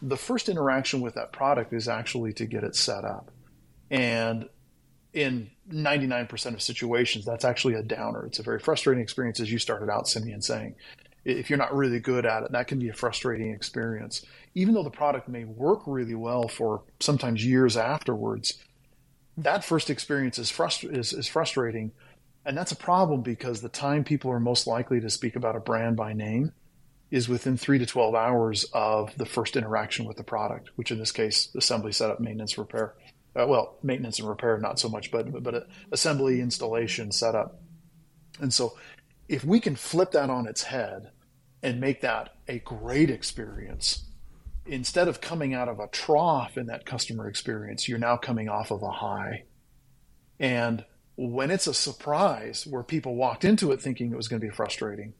the 0.00 0.16
first 0.16 0.48
interaction 0.48 1.02
with 1.02 1.14
that 1.14 1.32
product 1.32 1.72
is 1.72 1.86
actually 1.86 2.32
to 2.32 2.46
get 2.46 2.64
it 2.64 2.74
set 2.74 3.04
up. 3.04 3.30
And 3.90 4.48
in 5.12 5.50
99% 5.68 6.54
of 6.54 6.62
situations, 6.62 7.24
that's 7.24 7.44
actually 7.44 7.74
a 7.74 7.82
downer. 7.82 8.24
It's 8.26 8.38
a 8.38 8.42
very 8.42 8.58
frustrating 8.58 9.02
experience, 9.02 9.40
as 9.40 9.52
you 9.52 9.58
started 9.58 9.90
out, 9.90 10.08
Simeon, 10.08 10.40
saying. 10.40 10.76
If 11.24 11.50
you're 11.50 11.58
not 11.58 11.74
really 11.74 12.00
good 12.00 12.24
at 12.24 12.44
it, 12.44 12.52
that 12.52 12.66
can 12.66 12.78
be 12.78 12.88
a 12.88 12.94
frustrating 12.94 13.52
experience. 13.52 14.24
Even 14.54 14.74
though 14.74 14.82
the 14.82 14.90
product 14.90 15.28
may 15.28 15.44
work 15.44 15.82
really 15.86 16.14
well 16.14 16.48
for 16.48 16.82
sometimes 16.98 17.44
years 17.44 17.76
afterwards, 17.76 18.58
that 19.36 19.64
first 19.64 19.90
experience 19.90 20.38
is, 20.38 20.52
is, 20.84 21.12
is 21.12 21.28
frustrating. 21.28 21.92
And 22.44 22.56
that's 22.56 22.72
a 22.72 22.76
problem 22.76 23.20
because 23.20 23.60
the 23.60 23.68
time 23.68 24.04
people 24.04 24.30
are 24.30 24.40
most 24.40 24.66
likely 24.66 25.00
to 25.00 25.10
speak 25.10 25.36
about 25.36 25.56
a 25.56 25.60
brand 25.60 25.96
by 25.96 26.14
name 26.14 26.52
is 27.10 27.28
within 27.28 27.56
three 27.56 27.78
to 27.78 27.86
12 27.86 28.14
hours 28.14 28.64
of 28.72 29.16
the 29.16 29.26
first 29.26 29.56
interaction 29.56 30.06
with 30.06 30.16
the 30.16 30.22
product, 30.22 30.70
which 30.76 30.90
in 30.90 30.98
this 30.98 31.12
case, 31.12 31.52
assembly, 31.56 31.92
setup, 31.92 32.20
maintenance, 32.20 32.56
repair. 32.56 32.94
Uh, 33.34 33.46
well, 33.46 33.76
maintenance 33.82 34.18
and 34.18 34.28
repair, 34.28 34.58
not 34.58 34.78
so 34.78 34.88
much, 34.88 35.10
but, 35.10 35.42
but 35.42 35.68
assembly, 35.92 36.40
installation, 36.40 37.12
setup. 37.12 37.60
And 38.40 38.52
so 38.52 38.76
if 39.30 39.44
we 39.44 39.60
can 39.60 39.76
flip 39.76 40.10
that 40.10 40.28
on 40.28 40.48
its 40.48 40.64
head 40.64 41.12
and 41.62 41.80
make 41.80 42.00
that 42.00 42.34
a 42.48 42.58
great 42.58 43.08
experience, 43.08 44.06
instead 44.66 45.06
of 45.06 45.20
coming 45.20 45.54
out 45.54 45.68
of 45.68 45.78
a 45.78 45.86
trough 45.86 46.58
in 46.58 46.66
that 46.66 46.84
customer 46.84 47.28
experience, 47.28 47.88
you're 47.88 47.96
now 47.96 48.16
coming 48.16 48.48
off 48.48 48.72
of 48.72 48.82
a 48.82 48.90
high. 48.90 49.44
And 50.40 50.84
when 51.14 51.52
it's 51.52 51.68
a 51.68 51.74
surprise 51.74 52.66
where 52.66 52.82
people 52.82 53.14
walked 53.14 53.44
into 53.44 53.70
it 53.70 53.80
thinking 53.80 54.10
it 54.10 54.16
was 54.16 54.26
going 54.26 54.40
to 54.40 54.46
be 54.48 54.52
frustrating, 54.52 55.14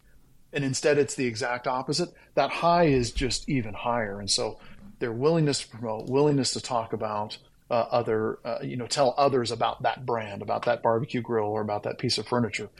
and 0.53 0.65
instead 0.65 0.99
it's 0.99 1.15
the 1.15 1.27
exact 1.27 1.69
opposite, 1.69 2.13
that 2.35 2.51
high 2.51 2.87
is 2.87 3.13
just 3.13 3.49
even 3.49 3.75
higher. 3.75 4.19
And 4.19 4.29
so 4.29 4.59
their 4.99 5.13
willingness 5.13 5.61
to 5.61 5.69
promote, 5.69 6.09
willingness 6.09 6.53
to 6.55 6.61
talk 6.61 6.93
about 6.93 7.39
uh, 7.71 7.87
other, 7.93 8.41
uh, 8.45 8.59
you 8.61 8.77
know, 8.77 8.89
tell 8.89 9.15
others 9.17 9.53
about 9.53 9.85
that 9.85 10.05
brand, 10.05 10.43
about 10.43 10.65
that 10.65 10.83
barbecue 10.83 11.21
grill, 11.21 11.45
or 11.45 11.61
about 11.61 11.85
that 11.85 11.99
piece 11.99 12.19
of 12.19 12.27
furniture 12.27 12.71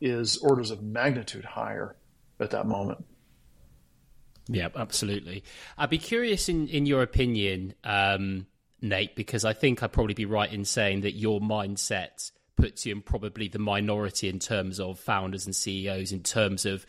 is 0.00 0.36
orders 0.38 0.70
of 0.70 0.82
magnitude 0.82 1.44
higher 1.44 1.96
at 2.40 2.50
that 2.50 2.66
moment. 2.66 3.04
Yeah, 4.48 4.68
absolutely. 4.74 5.44
I'd 5.76 5.90
be 5.90 5.98
curious 5.98 6.48
in, 6.48 6.68
in 6.68 6.86
your 6.86 7.02
opinion, 7.02 7.74
um, 7.84 8.46
Nate, 8.80 9.14
because 9.14 9.44
I 9.44 9.52
think 9.52 9.82
I'd 9.82 9.92
probably 9.92 10.14
be 10.14 10.24
right 10.24 10.50
in 10.50 10.64
saying 10.64 11.02
that 11.02 11.12
your 11.12 11.40
mindset 11.40 12.30
puts 12.56 12.86
you 12.86 12.94
in 12.94 13.02
probably 13.02 13.48
the 13.48 13.58
minority 13.58 14.28
in 14.28 14.38
terms 14.38 14.80
of 14.80 14.98
founders 14.98 15.46
and 15.46 15.54
CEOs, 15.54 16.12
in 16.12 16.22
terms 16.22 16.64
of 16.64 16.86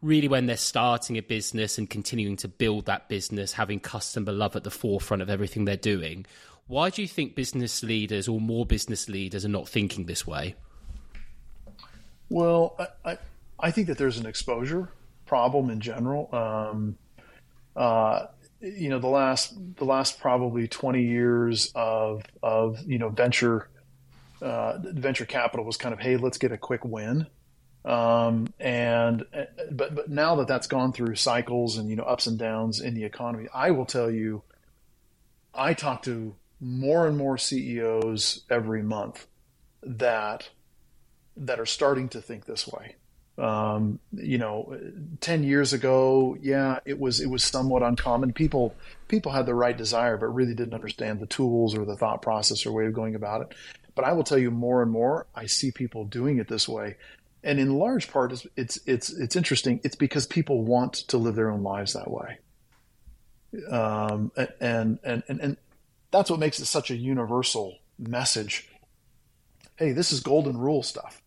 really 0.00 0.28
when 0.28 0.46
they're 0.46 0.56
starting 0.56 1.18
a 1.18 1.22
business 1.22 1.78
and 1.78 1.90
continuing 1.90 2.36
to 2.36 2.48
build 2.48 2.86
that 2.86 3.08
business, 3.08 3.52
having 3.52 3.80
customer 3.80 4.32
love 4.32 4.56
at 4.56 4.64
the 4.64 4.70
forefront 4.70 5.22
of 5.22 5.28
everything 5.28 5.64
they're 5.64 5.76
doing. 5.76 6.24
Why 6.68 6.90
do 6.90 7.02
you 7.02 7.08
think 7.08 7.34
business 7.34 7.82
leaders 7.82 8.28
or 8.28 8.40
more 8.40 8.64
business 8.64 9.08
leaders 9.08 9.44
are 9.44 9.48
not 9.48 9.68
thinking 9.68 10.06
this 10.06 10.26
way? 10.26 10.54
Well, 12.30 12.76
I, 12.78 13.10
I, 13.10 13.18
I 13.58 13.70
think 13.72 13.88
that 13.88 13.98
there's 13.98 14.18
an 14.18 14.26
exposure 14.26 14.88
problem 15.26 15.68
in 15.68 15.80
general. 15.80 16.28
Um, 16.32 16.96
uh, 17.76 18.26
you 18.60 18.88
know, 18.88 18.98
the 18.98 19.08
last 19.08 19.54
the 19.76 19.84
last 19.84 20.20
probably 20.20 20.68
20 20.68 21.02
years 21.02 21.72
of 21.74 22.24
of 22.42 22.80
you 22.86 22.98
know 22.98 23.08
venture 23.08 23.68
uh, 24.40 24.78
venture 24.78 25.26
capital 25.26 25.64
was 25.64 25.76
kind 25.76 25.92
of 25.92 26.00
hey, 26.00 26.16
let's 26.16 26.38
get 26.38 26.52
a 26.52 26.58
quick 26.58 26.84
win. 26.84 27.26
Um, 27.84 28.52
and 28.60 29.24
but 29.70 29.94
but 29.94 30.10
now 30.10 30.36
that 30.36 30.46
that's 30.46 30.66
gone 30.66 30.92
through 30.92 31.16
cycles 31.16 31.78
and 31.78 31.88
you 31.88 31.96
know 31.96 32.02
ups 32.02 32.26
and 32.26 32.38
downs 32.38 32.80
in 32.80 32.94
the 32.94 33.04
economy, 33.04 33.48
I 33.52 33.70
will 33.70 33.86
tell 33.86 34.10
you, 34.10 34.42
I 35.54 35.74
talk 35.74 36.02
to 36.04 36.36
more 36.60 37.06
and 37.06 37.16
more 37.16 37.38
CEOs 37.38 38.42
every 38.50 38.82
month 38.82 39.26
that 39.82 40.50
that 41.40 41.60
are 41.60 41.66
starting 41.66 42.08
to 42.10 42.20
think 42.20 42.46
this 42.46 42.66
way. 42.68 42.96
Um, 43.38 43.98
you 44.12 44.38
know, 44.38 44.78
ten 45.20 45.42
years 45.42 45.72
ago, 45.72 46.36
yeah, 46.40 46.80
it 46.84 46.98
was 46.98 47.20
it 47.20 47.28
was 47.28 47.42
somewhat 47.42 47.82
uncommon. 47.82 48.32
People 48.32 48.74
people 49.08 49.32
had 49.32 49.46
the 49.46 49.54
right 49.54 49.76
desire, 49.76 50.16
but 50.16 50.26
really 50.26 50.54
didn't 50.54 50.74
understand 50.74 51.20
the 51.20 51.26
tools 51.26 51.76
or 51.76 51.84
the 51.84 51.96
thought 51.96 52.22
process 52.22 52.66
or 52.66 52.72
way 52.72 52.86
of 52.86 52.92
going 52.92 53.14
about 53.14 53.42
it. 53.42 53.54
But 53.94 54.04
I 54.04 54.12
will 54.12 54.24
tell 54.24 54.38
you 54.38 54.50
more 54.50 54.82
and 54.82 54.90
more, 54.90 55.26
I 55.34 55.46
see 55.46 55.70
people 55.72 56.04
doing 56.04 56.38
it 56.38 56.48
this 56.48 56.68
way 56.68 56.96
and 57.42 57.58
in 57.58 57.78
large 57.78 58.10
part, 58.10 58.32
it's, 58.32 58.46
it's 58.56 58.78
it's 58.86 59.10
it's 59.10 59.36
interesting. 59.36 59.80
It's 59.82 59.96
because 59.96 60.26
people 60.26 60.62
want 60.62 60.94
to 61.08 61.18
live 61.18 61.36
their 61.36 61.50
own 61.50 61.62
lives 61.62 61.94
that 61.94 62.10
way, 62.10 62.38
um, 63.70 64.30
and, 64.36 64.98
and 65.04 65.22
and 65.26 65.40
and 65.40 65.56
that's 66.10 66.30
what 66.30 66.38
makes 66.38 66.60
it 66.60 66.66
such 66.66 66.90
a 66.90 66.96
universal 66.96 67.78
message. 67.98 68.68
Hey, 69.76 69.92
this 69.92 70.12
is 70.12 70.20
golden 70.20 70.58
rule 70.58 70.82
stuff, 70.82 71.19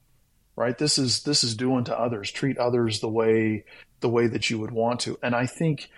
right? 0.56 0.78
This 0.78 0.98
is 0.98 1.24
this 1.24 1.44
is 1.44 1.56
doing 1.56 1.84
to 1.86 2.00
others, 2.00 2.32
treat 2.32 2.58
others 2.58 3.00
the 3.00 3.10
way 3.10 3.66
the 4.00 4.10
way 4.10 4.28
that 4.28 4.50
you 4.50 4.60
would 4.60 4.72
want 4.72 5.00
to. 5.02 5.18
And 5.24 5.36
I 5.36 5.46
think 5.46 5.90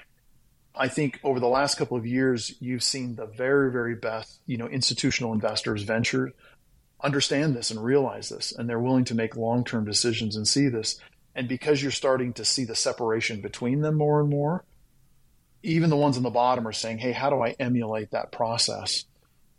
I 0.76 0.88
think 0.88 1.20
over 1.24 1.40
the 1.40 1.48
last 1.48 1.78
couple 1.78 1.98
of 1.98 2.06
years, 2.06 2.54
you've 2.60 2.84
seen 2.84 3.16
the 3.16 3.26
very, 3.26 3.72
very 3.72 3.96
best, 3.96 4.40
you 4.46 4.58
know, 4.58 4.68
institutional 4.68 5.34
investors, 5.34 5.84
venture 5.84 6.34
understand 7.02 7.56
this 7.56 7.72
and 7.72 7.84
realize 7.84 8.30
this, 8.30 8.52
and 8.52 8.68
they're 8.68 8.80
willing 8.80 9.06
to 9.06 9.16
make 9.16 9.36
long 9.36 9.64
term 9.64 9.86
decisions 9.86 10.36
and 10.36 10.48
see 10.48 10.68
this. 10.68 11.00
And 11.36 11.48
because 11.48 11.82
you're 11.82 11.92
starting 11.92 12.34
to 12.34 12.46
see 12.46 12.66
the 12.66 12.76
separation 12.76 13.42
between 13.42 13.82
them 13.82 13.96
more 13.96 14.22
and 14.22 14.30
more, 14.30 14.64
even 15.64 15.90
the 15.90 15.98
ones 15.98 16.18
on 16.18 16.24
the 16.24 16.30
bottom 16.30 16.68
are 16.68 16.74
saying, 16.74 17.00
"Hey, 17.00 17.12
how 17.12 17.30
do 17.30 17.42
I 17.42 17.56
emulate 17.60 18.12
that 18.12 18.32
process?" 18.32 19.06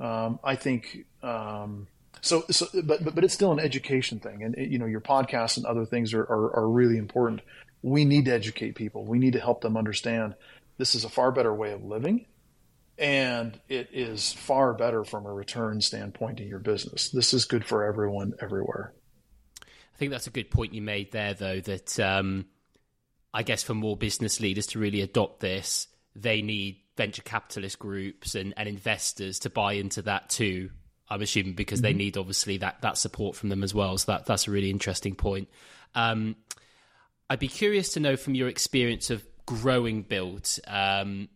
Um, 0.00 0.38
I 0.42 0.56
think 0.56 1.06
um, 1.22 1.86
so. 2.20 2.44
So, 2.50 2.66
but, 2.84 3.04
but 3.04 3.14
but 3.14 3.24
it's 3.24 3.34
still 3.34 3.52
an 3.52 3.60
education 3.60 4.18
thing, 4.18 4.42
and 4.42 4.54
you 4.56 4.78
know, 4.78 4.86
your 4.86 5.00
podcasts 5.00 5.56
and 5.56 5.66
other 5.66 5.84
things 5.84 6.14
are, 6.14 6.22
are, 6.22 6.56
are 6.56 6.68
really 6.68 6.98
important. 6.98 7.40
We 7.82 8.04
need 8.04 8.24
to 8.24 8.32
educate 8.32 8.74
people. 8.74 9.04
We 9.04 9.18
need 9.18 9.34
to 9.34 9.40
help 9.40 9.60
them 9.60 9.76
understand 9.76 10.34
this 10.78 10.94
is 10.94 11.04
a 11.04 11.08
far 11.08 11.30
better 11.30 11.54
way 11.54 11.72
of 11.72 11.84
living 11.84 12.26
and 12.98 13.58
it 13.68 13.90
is 13.92 14.32
far 14.32 14.72
better 14.72 15.04
from 15.04 15.26
a 15.26 15.32
return 15.32 15.80
standpoint 15.80 16.40
in 16.40 16.48
your 16.48 16.58
business. 16.58 17.10
This 17.10 17.34
is 17.34 17.44
good 17.44 17.64
for 17.64 17.84
everyone 17.84 18.34
everywhere. 18.40 18.92
I 19.62 19.98
think 19.98 20.10
that's 20.10 20.26
a 20.26 20.30
good 20.30 20.50
point 20.50 20.74
you 20.74 20.82
made 20.82 21.12
there, 21.12 21.34
though, 21.34 21.60
that 21.60 21.98
um, 22.00 22.46
I 23.34 23.42
guess 23.42 23.62
for 23.62 23.74
more 23.74 23.96
business 23.96 24.40
leaders 24.40 24.66
to 24.68 24.78
really 24.78 25.02
adopt 25.02 25.40
this, 25.40 25.88
they 26.14 26.42
need 26.42 26.78
venture 26.96 27.22
capitalist 27.22 27.78
groups 27.78 28.34
and, 28.34 28.54
and 28.56 28.68
investors 28.68 29.38
to 29.40 29.50
buy 29.50 29.74
into 29.74 30.02
that 30.02 30.30
too. 30.30 30.70
I'm 31.08 31.22
assuming 31.22 31.54
because 31.54 31.80
mm-hmm. 31.80 31.86
they 31.86 32.04
need 32.04 32.16
obviously 32.16 32.58
that 32.58 32.80
that 32.82 32.98
support 32.98 33.36
from 33.36 33.48
them 33.48 33.62
as 33.62 33.74
well. 33.74 33.96
So 33.98 34.12
that 34.12 34.26
that's 34.26 34.48
a 34.48 34.50
really 34.50 34.70
interesting 34.70 35.14
point. 35.14 35.48
Um, 35.94 36.36
I'd 37.28 37.38
be 37.38 37.48
curious 37.48 37.94
to 37.94 38.00
know 38.00 38.16
from 38.16 38.34
your 38.34 38.48
experience 38.48 39.10
of 39.10 39.24
growing 39.46 40.02
BILT. 40.02 40.58
Um, 40.66 41.28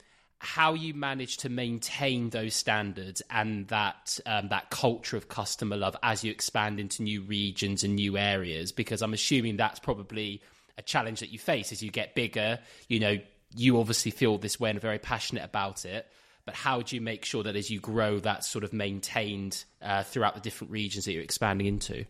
how 0.42 0.72
you 0.72 0.94
manage 0.94 1.36
to 1.36 1.50
maintain 1.50 2.30
those 2.30 2.54
standards 2.54 3.20
and 3.30 3.68
that 3.68 4.18
um, 4.24 4.48
that 4.48 4.70
culture 4.70 5.18
of 5.18 5.28
customer 5.28 5.76
love 5.76 5.94
as 6.02 6.24
you 6.24 6.30
expand 6.30 6.80
into 6.80 7.02
new 7.02 7.20
regions 7.20 7.84
and 7.84 7.94
new 7.94 8.16
areas 8.16 8.72
because 8.72 9.02
i'm 9.02 9.12
assuming 9.12 9.58
that's 9.58 9.78
probably 9.78 10.40
a 10.78 10.82
challenge 10.82 11.20
that 11.20 11.28
you 11.28 11.38
face 11.38 11.72
as 11.72 11.82
you 11.82 11.90
get 11.90 12.14
bigger 12.14 12.58
you 12.88 12.98
know 12.98 13.18
you 13.54 13.78
obviously 13.78 14.10
feel 14.10 14.38
this 14.38 14.58
way 14.58 14.70
and 14.70 14.78
are 14.78 14.80
very 14.80 14.98
passionate 14.98 15.44
about 15.44 15.84
it 15.84 16.06
but 16.44 16.54
how 16.54 16.80
do 16.82 16.96
you 16.96 17.02
make 17.02 17.24
sure 17.24 17.42
that 17.42 17.56
as 17.56 17.70
you 17.70 17.80
grow 17.80 18.18
that's 18.18 18.48
sort 18.48 18.64
of 18.64 18.72
maintained 18.72 19.64
uh, 19.82 20.02
throughout 20.02 20.34
the 20.34 20.40
different 20.40 20.70
regions 20.70 21.04
that 21.04 21.12
you're 21.12 21.22
expanding 21.22 21.66
into 21.66 22.04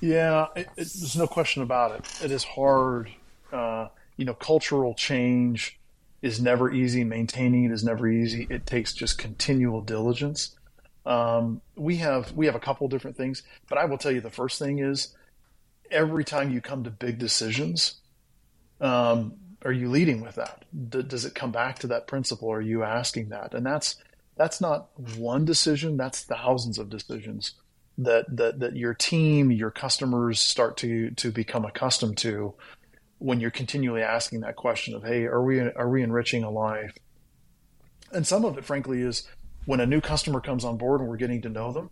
yeah 0.00 0.46
it, 0.56 0.66
it, 0.66 0.74
there's 0.76 1.16
no 1.16 1.26
question 1.26 1.62
about 1.62 1.92
it 1.92 2.24
it 2.24 2.30
is 2.30 2.44
hard 2.44 3.10
uh, 3.54 3.88
you 4.16 4.24
know, 4.24 4.34
cultural 4.34 4.94
change 4.94 5.78
is 6.22 6.40
never 6.40 6.72
easy. 6.72 7.04
Maintaining 7.04 7.64
it 7.64 7.70
is 7.70 7.84
never 7.84 8.08
easy. 8.08 8.46
It 8.50 8.66
takes 8.66 8.92
just 8.92 9.18
continual 9.18 9.80
diligence. 9.80 10.56
Um, 11.06 11.60
we 11.76 11.96
have 11.98 12.32
we 12.32 12.46
have 12.46 12.54
a 12.54 12.60
couple 12.60 12.88
different 12.88 13.16
things, 13.16 13.42
but 13.68 13.78
I 13.78 13.84
will 13.84 13.98
tell 13.98 14.10
you 14.10 14.20
the 14.20 14.30
first 14.30 14.58
thing 14.58 14.78
is 14.78 15.14
every 15.90 16.24
time 16.24 16.50
you 16.50 16.60
come 16.60 16.84
to 16.84 16.90
big 16.90 17.18
decisions, 17.18 17.96
um, 18.80 19.34
are 19.64 19.72
you 19.72 19.90
leading 19.90 20.20
with 20.20 20.34
that? 20.34 20.64
D- 20.90 21.02
does 21.02 21.24
it 21.24 21.34
come 21.34 21.52
back 21.52 21.78
to 21.80 21.86
that 21.88 22.06
principle? 22.06 22.52
Are 22.52 22.60
you 22.60 22.82
asking 22.82 23.30
that? 23.30 23.54
And 23.54 23.64
that's 23.64 23.96
that's 24.36 24.60
not 24.60 24.88
one 25.16 25.44
decision. 25.44 25.96
That's 25.96 26.22
thousands 26.22 26.78
of 26.78 26.90
decisions 26.90 27.52
that 27.98 28.24
that 28.36 28.60
that 28.60 28.76
your 28.76 28.94
team, 28.94 29.50
your 29.50 29.70
customers 29.70 30.40
start 30.40 30.76
to 30.78 31.10
to 31.12 31.30
become 31.30 31.64
accustomed 31.64 32.18
to 32.18 32.54
when 33.18 33.40
you're 33.40 33.50
continually 33.50 34.02
asking 34.02 34.40
that 34.40 34.56
question 34.56 34.94
of, 34.94 35.04
"Hey, 35.04 35.24
are 35.24 35.42
we 35.42 35.60
are 35.60 35.88
we 35.88 36.02
enriching 36.02 36.42
a 36.42 36.50
life?" 36.50 36.96
And 38.12 38.26
some 38.26 38.44
of 38.44 38.58
it, 38.58 38.64
frankly, 38.64 39.00
is 39.00 39.26
when 39.64 39.80
a 39.80 39.86
new 39.86 40.00
customer 40.00 40.40
comes 40.40 40.64
on 40.64 40.76
board 40.76 41.00
and 41.00 41.08
we're 41.08 41.16
getting 41.16 41.42
to 41.42 41.48
know 41.48 41.72
them, 41.72 41.90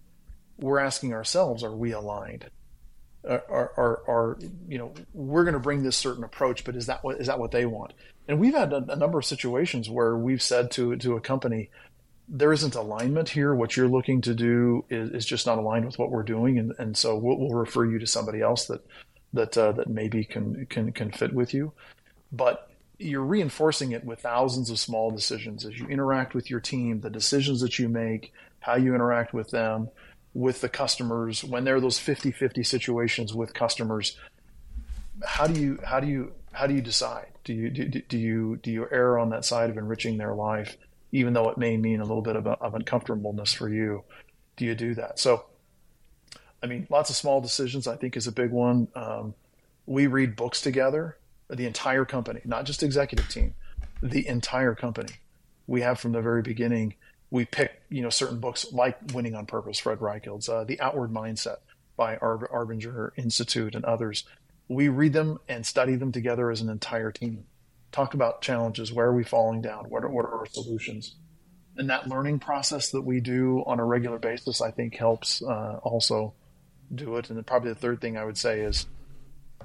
we're 0.59 0.79
asking 0.79 1.12
ourselves, 1.14 1.62
"Are 1.62 1.75
we 1.75 1.93
aligned?" 1.93 2.50
Are, 3.29 3.73
are, 3.76 4.02
are 4.09 4.38
you 4.69 4.79
know 4.79 4.93
we're 5.14 5.45
going 5.45 5.55
to 5.55 5.61
bring 5.61 5.85
this 5.85 5.97
certain 5.97 6.25
approach, 6.25 6.64
but 6.64 6.75
is 6.75 6.87
that 6.87 7.05
what 7.05 7.21
is 7.21 7.29
that 7.29 7.38
what 7.38 7.52
they 7.52 7.67
want? 7.67 7.93
And 8.26 8.41
we've 8.41 8.55
had 8.55 8.73
a, 8.73 8.85
a 8.93 8.97
number 8.97 9.19
of 9.19 9.25
situations 9.25 9.88
where 9.88 10.17
we've 10.17 10.43
said 10.43 10.73
to 10.73 10.97
to 10.97 11.17
a 11.17 11.21
company, 11.21 11.71
there 12.29 12.52
isn't 12.52 12.75
alignment 12.75 13.29
here. 13.29 13.55
What 13.55 13.76
you're 13.76 13.88
looking 13.88 14.23
to 14.23 14.35
do 14.35 14.85
is, 14.88 15.11
is 15.11 15.26
just 15.26 15.47
not 15.47 15.59
aligned 15.59 15.85
with 15.85 15.99
what 15.99 16.11
we're 16.11 16.23
doing, 16.23 16.59
and, 16.59 16.73
and 16.79 16.97
so 16.97 17.17
we'll, 17.17 17.38
we'll 17.38 17.50
refer 17.50 17.85
you 17.85 17.99
to 17.99 18.07
somebody 18.07 18.41
else 18.41 18.67
that 18.67 18.85
that 19.33 19.57
uh, 19.57 19.73
that 19.73 19.88
maybe 19.88 20.25
can 20.25 20.67
can 20.67 20.93
can 20.93 21.11
fit 21.12 21.33
with 21.33 21.55
you. 21.55 21.73
But 22.33 22.71
you're 22.99 23.23
reinforcing 23.23 23.93
it 23.93 24.05
with 24.05 24.21
thousands 24.21 24.71
of 24.71 24.79
small 24.79 25.11
decisions 25.11 25.64
as 25.64 25.79
you 25.79 25.87
interact 25.88 26.35
with 26.35 26.50
your 26.50 26.61
team, 26.61 27.00
the 27.00 27.11
decisions 27.11 27.61
that 27.61 27.79
you 27.79 27.88
make, 27.88 28.33
how 28.61 28.76
you 28.76 28.95
interact 28.95 29.35
with 29.35 29.50
them, 29.50 29.88
with 30.34 30.60
the 30.60 30.68
customers. 30.68 31.44
When 31.44 31.64
there 31.64 31.76
are 31.76 31.80
those 31.80 31.98
50-50 31.98 32.64
situations 32.66 33.34
with 33.34 33.54
customers, 33.54 34.16
how 35.24 35.46
do 35.46 35.60
you 35.60 35.78
how 35.84 36.00
do 36.00 36.06
you 36.06 36.32
how 36.52 36.66
do 36.66 36.74
you 36.74 36.80
decide? 36.80 37.28
Do 37.44 37.52
you 37.52 37.70
do, 37.70 37.84
do 37.86 38.18
you 38.18 38.56
do 38.56 38.70
you 38.70 38.86
err 38.90 39.18
on 39.18 39.30
that 39.30 39.44
side 39.44 39.70
of 39.70 39.76
enriching 39.76 40.18
their 40.18 40.34
life? 40.34 40.76
even 41.12 41.34
though 41.34 41.50
it 41.50 41.58
may 41.58 41.76
mean 41.76 42.00
a 42.00 42.04
little 42.04 42.22
bit 42.22 42.36
of, 42.36 42.46
a, 42.46 42.52
of 42.52 42.74
uncomfortableness 42.74 43.52
for 43.52 43.68
you. 43.68 44.02
Do 44.56 44.64
you 44.64 44.74
do 44.74 44.94
that? 44.94 45.18
So, 45.18 45.44
I 46.62 46.66
mean, 46.66 46.86
lots 46.90 47.10
of 47.10 47.16
small 47.16 47.40
decisions, 47.40 47.86
I 47.86 47.96
think, 47.96 48.16
is 48.16 48.26
a 48.26 48.32
big 48.32 48.50
one. 48.50 48.88
Um, 48.94 49.34
we 49.86 50.06
read 50.06 50.36
books 50.36 50.60
together, 50.62 51.18
the 51.50 51.66
entire 51.66 52.04
company, 52.04 52.40
not 52.44 52.64
just 52.64 52.82
executive 52.82 53.28
team, 53.28 53.54
the 54.02 54.26
entire 54.26 54.74
company. 54.74 55.12
We 55.66 55.82
have 55.82 56.00
from 56.00 56.12
the 56.12 56.22
very 56.22 56.42
beginning, 56.42 56.94
we 57.32 57.46
pick, 57.46 57.80
you 57.88 58.02
know, 58.02 58.10
certain 58.10 58.38
books 58.38 58.66
like 58.72 58.98
Winning 59.14 59.34
on 59.34 59.46
Purpose, 59.46 59.78
Fred 59.78 60.00
Reichheld's, 60.00 60.50
uh, 60.50 60.64
The 60.64 60.78
Outward 60.82 61.10
Mindset 61.10 61.56
by 61.96 62.18
Ar- 62.18 62.46
Arbinger 62.52 63.12
Institute 63.16 63.74
and 63.74 63.86
others. 63.86 64.24
We 64.68 64.88
read 64.88 65.14
them 65.14 65.38
and 65.48 65.64
study 65.64 65.96
them 65.96 66.12
together 66.12 66.50
as 66.50 66.60
an 66.60 66.68
entire 66.68 67.10
team 67.10 67.46
talk 67.90 68.12
about 68.12 68.42
challenges. 68.42 68.92
Where 68.92 69.06
are 69.06 69.14
we 69.14 69.24
falling 69.24 69.62
down? 69.62 69.86
What 69.88 70.04
are, 70.04 70.10
what 70.10 70.26
are 70.26 70.40
our 70.40 70.46
solutions? 70.46 71.16
And 71.78 71.88
that 71.88 72.06
learning 72.06 72.38
process 72.38 72.90
that 72.90 73.00
we 73.00 73.20
do 73.20 73.64
on 73.66 73.80
a 73.80 73.84
regular 73.84 74.18
basis, 74.18 74.60
I 74.60 74.70
think, 74.70 74.94
helps 74.94 75.42
uh, 75.42 75.80
also 75.82 76.34
do 76.94 77.16
it. 77.16 77.30
And 77.30 77.46
probably 77.46 77.70
the 77.70 77.80
third 77.80 78.02
thing 78.02 78.18
I 78.18 78.26
would 78.26 78.36
say 78.36 78.60
is 78.60 78.86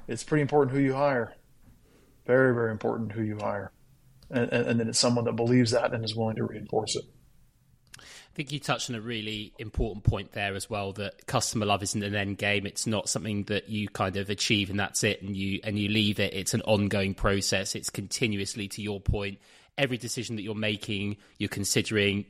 it's 0.07 0.23
pretty 0.23 0.41
important 0.41 0.73
who 0.75 0.81
you 0.81 0.93
hire. 0.93 1.35
Very, 2.25 2.53
very 2.53 2.71
important 2.71 3.11
who 3.11 3.23
you 3.23 3.37
hire. 3.41 3.73
And, 4.31 4.51
and, 4.53 4.67
and 4.67 4.79
then 4.79 4.87
it's 4.87 4.99
someone 4.99 5.25
that 5.25 5.35
believes 5.35 5.71
that 5.71 5.93
and 5.93 6.05
is 6.05 6.15
willing 6.15 6.37
to 6.37 6.45
reinforce 6.45 6.95
it 6.95 7.03
think 8.37 8.51
you 8.51 8.59
touched 8.59 8.91
on 8.91 8.95
a 8.95 9.01
really 9.01 9.51
important 9.57 10.03
point 10.03 10.33
there 10.33 10.53
as 10.53 10.69
well 10.69 10.93
that 10.93 11.25
customer 11.25 11.65
love 11.65 11.81
isn't 11.81 12.03
an 12.03 12.13
end 12.13 12.37
game. 12.37 12.67
It's 12.67 12.85
not 12.85 13.09
something 13.09 13.45
that 13.45 13.67
you 13.67 13.89
kind 13.89 14.15
of 14.15 14.29
achieve 14.29 14.69
and 14.69 14.79
that's 14.79 15.03
it 15.03 15.23
and 15.23 15.35
you 15.35 15.59
and 15.63 15.77
you 15.77 15.89
leave 15.89 16.19
it. 16.19 16.35
It's 16.35 16.53
an 16.53 16.61
ongoing 16.61 17.15
process. 17.15 17.73
It's 17.73 17.89
continuously 17.89 18.67
to 18.69 18.81
your 18.83 19.01
point 19.01 19.39
every 19.75 19.97
decision 19.97 20.35
that 20.35 20.43
you're 20.43 20.55
making 20.55 21.17
you're 21.39 21.49
considering 21.49 22.25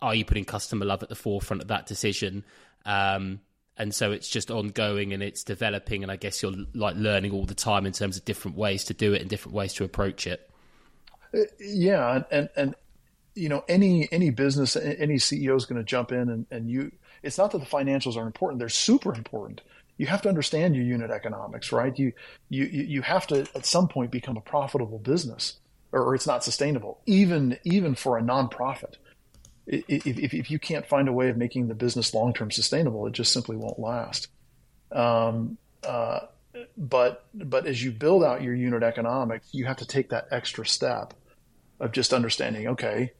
are 0.00 0.14
you 0.14 0.24
putting 0.24 0.46
customer 0.46 0.86
love 0.86 1.02
at 1.02 1.10
the 1.10 1.14
forefront 1.14 1.60
of 1.60 1.68
that 1.68 1.84
decision? 1.84 2.42
Um, 2.86 3.40
and 3.76 3.94
so 3.94 4.12
it's 4.12 4.28
just 4.28 4.50
ongoing 4.50 5.12
and 5.12 5.22
it's 5.22 5.44
developing 5.44 6.02
and 6.02 6.10
i 6.10 6.16
guess 6.16 6.42
you're 6.42 6.54
like 6.72 6.96
learning 6.96 7.32
all 7.32 7.44
the 7.44 7.54
time 7.54 7.84
in 7.84 7.92
terms 7.92 8.16
of 8.16 8.24
different 8.24 8.56
ways 8.56 8.84
to 8.84 8.94
do 8.94 9.12
it 9.12 9.20
and 9.20 9.28
different 9.28 9.54
ways 9.54 9.74
to 9.74 9.84
approach 9.84 10.26
it. 10.26 10.50
Uh, 11.34 11.40
yeah 11.60 12.22
and 12.30 12.48
and 12.56 12.74
you 13.36 13.48
know 13.48 13.64
any 13.68 14.08
any 14.10 14.30
business 14.30 14.76
any 14.76 15.16
ceo 15.16 15.56
is 15.56 15.66
going 15.66 15.78
to 15.78 15.84
jump 15.84 16.10
in 16.10 16.28
and, 16.28 16.46
and 16.50 16.70
you 16.70 16.90
it's 17.22 17.38
not 17.38 17.50
that 17.52 17.58
the 17.58 17.66
financials 17.66 18.16
are 18.16 18.26
important 18.26 18.58
they're 18.58 18.68
super 18.68 19.14
important. 19.14 19.60
You 19.98 20.06
have 20.06 20.20
to 20.22 20.28
understand 20.28 20.76
your 20.76 20.84
unit 20.84 21.10
economics 21.10 21.72
right? 21.72 21.96
You 21.98 22.12
you 22.48 22.64
you 22.64 23.02
have 23.02 23.26
to 23.28 23.46
at 23.54 23.66
some 23.66 23.88
point 23.88 24.10
become 24.10 24.36
a 24.36 24.40
profitable 24.40 24.98
business 24.98 25.58
or, 25.92 26.14
it's 26.14 26.26
not 26.26 26.44
sustainable 26.44 27.00
even 27.06 27.58
even 27.64 27.94
for 27.94 28.18
a 28.18 28.22
nonprofit. 28.22 28.96
If, 29.66 30.06
if, 30.06 30.32
if 30.32 30.50
you 30.50 30.58
can't 30.60 30.86
find 30.86 31.08
a 31.08 31.12
way 31.12 31.28
of 31.28 31.36
making 31.36 31.66
the 31.66 31.74
business 31.74 32.14
long 32.14 32.32
term 32.32 32.50
sustainable 32.50 33.06
it 33.06 33.12
just 33.12 33.32
simply 33.32 33.56
won't 33.56 33.78
last. 33.78 34.28
Um, 34.92 35.58
uh, 35.84 36.20
but 36.76 37.26
but 37.34 37.66
as 37.66 37.82
you 37.82 37.90
build 37.90 38.22
out 38.24 38.42
your 38.42 38.54
unit 38.54 38.82
economics 38.82 39.48
you 39.52 39.66
have 39.66 39.76
to 39.76 39.86
take 39.86 40.10
that 40.10 40.26
extra 40.30 40.66
step 40.66 41.14
of 41.80 41.92
just 41.92 42.12
understanding 42.14 42.68
okay 42.68 43.12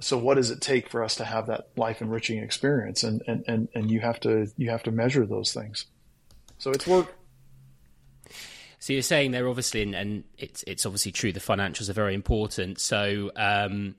so 0.00 0.16
what 0.18 0.34
does 0.34 0.50
it 0.50 0.60
take 0.60 0.88
for 0.88 1.02
us 1.04 1.16
to 1.16 1.24
have 1.24 1.46
that 1.46 1.68
life 1.76 2.00
enriching 2.00 2.38
experience? 2.38 3.02
And, 3.02 3.22
and, 3.26 3.44
and, 3.46 3.68
and 3.74 3.90
you 3.90 4.00
have 4.00 4.20
to 4.20 4.48
you 4.56 4.70
have 4.70 4.82
to 4.84 4.90
measure 4.90 5.26
those 5.26 5.52
things. 5.52 5.86
So 6.58 6.70
it's 6.70 6.86
work. 6.86 7.14
So 8.78 8.92
you're 8.92 9.02
saying 9.02 9.30
they're 9.30 9.48
obviously 9.48 9.82
and, 9.82 9.94
and 9.94 10.24
it's 10.38 10.64
it's 10.66 10.86
obviously 10.86 11.12
true 11.12 11.32
the 11.32 11.40
financials 11.40 11.88
are 11.88 11.94
very 11.94 12.14
important. 12.14 12.80
So 12.80 13.30
um, 13.36 13.96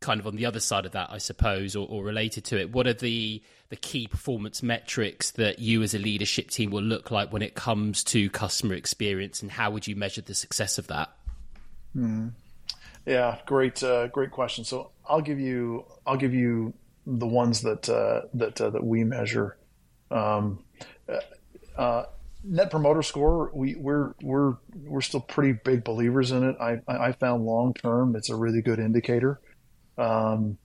kind 0.00 0.20
of 0.20 0.26
on 0.26 0.36
the 0.36 0.46
other 0.46 0.60
side 0.60 0.86
of 0.86 0.92
that 0.92 1.10
i 1.10 1.18
suppose 1.18 1.76
or, 1.76 1.86
or 1.86 2.02
related 2.02 2.42
to 2.42 2.58
it 2.58 2.72
what 2.72 2.86
are 2.86 2.94
the 2.94 3.42
the 3.70 3.76
key 3.76 4.08
performance 4.08 4.62
metrics 4.62 5.30
that 5.32 5.60
you 5.60 5.82
as 5.82 5.94
a 5.94 5.98
leadership 5.98 6.50
team 6.50 6.70
will 6.70 6.82
look 6.82 7.10
like 7.10 7.32
when 7.32 7.40
it 7.40 7.54
comes 7.54 8.04
to 8.04 8.28
customer 8.30 8.74
experience? 8.74 9.42
And 9.42 9.50
how 9.50 9.70
would 9.70 9.86
you 9.86 9.94
measure 9.96 10.20
the 10.20 10.34
success 10.34 10.76
of 10.76 10.88
that? 10.88 11.08
Mm. 11.96 12.32
Yeah, 13.06 13.38
great, 13.46 13.82
uh, 13.82 14.08
great 14.08 14.30
question. 14.30 14.64
So 14.64 14.90
I'll 15.06 15.20
give 15.22 15.40
you, 15.40 15.84
I'll 16.06 16.16
give 16.16 16.34
you 16.34 16.74
the 17.06 17.26
ones 17.26 17.62
that 17.62 17.88
uh, 17.88 18.28
that 18.34 18.60
uh, 18.60 18.70
that 18.70 18.84
we 18.84 19.04
measure. 19.04 19.56
Um, 20.10 20.64
uh, 21.08 21.80
uh, 21.80 22.06
Net 22.44 22.70
Promoter 22.70 23.02
Score, 23.02 23.50
we, 23.54 23.74
we're 23.74 24.14
we're 24.22 24.54
we're 24.74 25.00
still 25.00 25.20
pretty 25.20 25.52
big 25.64 25.84
believers 25.84 26.30
in 26.30 26.42
it. 26.44 26.56
I 26.60 26.80
I 26.86 27.12
found 27.12 27.44
long 27.44 27.74
term, 27.74 28.16
it's 28.16 28.30
a 28.30 28.36
really 28.36 28.62
good 28.62 28.78
indicator. 28.78 29.40
Um, 29.98 30.58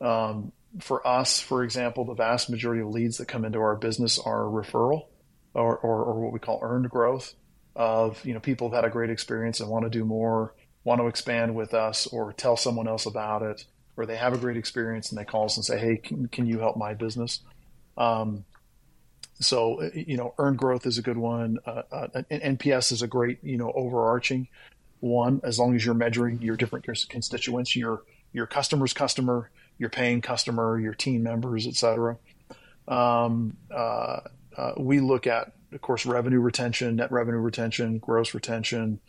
um, 0.00 0.52
for 0.78 1.06
us, 1.06 1.40
for 1.40 1.64
example, 1.64 2.04
the 2.04 2.14
vast 2.14 2.48
majority 2.48 2.82
of 2.82 2.88
leads 2.88 3.18
that 3.18 3.26
come 3.26 3.44
into 3.44 3.58
our 3.58 3.76
business 3.76 4.18
are 4.18 4.44
referral 4.44 5.08
or, 5.54 5.76
or, 5.76 6.04
or 6.04 6.20
what 6.20 6.32
we 6.32 6.38
call 6.38 6.60
earned 6.62 6.88
growth 6.88 7.34
of 7.76 8.24
you 8.24 8.34
know 8.34 8.40
people 8.40 8.68
have 8.68 8.76
had 8.76 8.84
a 8.84 8.90
great 8.90 9.10
experience 9.10 9.60
and 9.60 9.68
want 9.68 9.84
to 9.84 9.90
do 9.90 10.04
more 10.04 10.54
want 10.84 11.00
to 11.00 11.06
expand 11.06 11.54
with 11.54 11.74
us 11.74 12.06
or 12.06 12.32
tell 12.32 12.56
someone 12.56 12.88
else 12.88 13.06
about 13.06 13.42
it, 13.42 13.64
or 13.96 14.06
they 14.06 14.16
have 14.16 14.32
a 14.32 14.38
great 14.38 14.56
experience 14.56 15.10
and 15.10 15.18
they 15.18 15.24
call 15.24 15.44
us 15.44 15.56
and 15.56 15.64
say, 15.64 15.78
"Hey, 15.78 15.96
can, 15.96 16.28
can 16.28 16.46
you 16.46 16.58
help 16.58 16.76
my 16.76 16.94
business?" 16.94 17.40
Um, 17.96 18.44
so 19.40 19.82
you 19.94 20.16
know, 20.16 20.34
earned 20.38 20.58
growth 20.58 20.86
is 20.86 20.98
a 20.98 21.02
good 21.02 21.18
one. 21.18 21.58
Uh, 21.66 21.82
uh, 21.90 22.08
NPS 22.30 22.92
is 22.92 23.02
a 23.02 23.06
great 23.06 23.38
you 23.42 23.56
know 23.56 23.72
overarching 23.72 24.48
one. 25.00 25.40
As 25.44 25.58
long 25.58 25.74
as 25.74 25.84
you're 25.84 25.94
measuring 25.94 26.40
your 26.42 26.56
different 26.56 26.84
constituents, 26.84 27.74
your 27.74 28.02
your 28.32 28.46
customer's 28.46 28.92
customer, 28.92 29.50
your 29.78 29.90
paying 29.90 30.20
customer, 30.20 30.78
your 30.78 30.94
team 30.94 31.22
members, 31.22 31.66
etc. 31.66 32.16
Um, 32.86 33.56
uh, 33.74 34.20
uh, 34.56 34.72
we 34.76 35.00
look 35.00 35.26
at, 35.26 35.52
of 35.72 35.80
course, 35.80 36.04
revenue 36.04 36.40
retention, 36.40 36.96
net 36.96 37.10
revenue 37.10 37.38
retention, 37.38 37.98
gross 37.98 38.34
retention, 38.34 39.00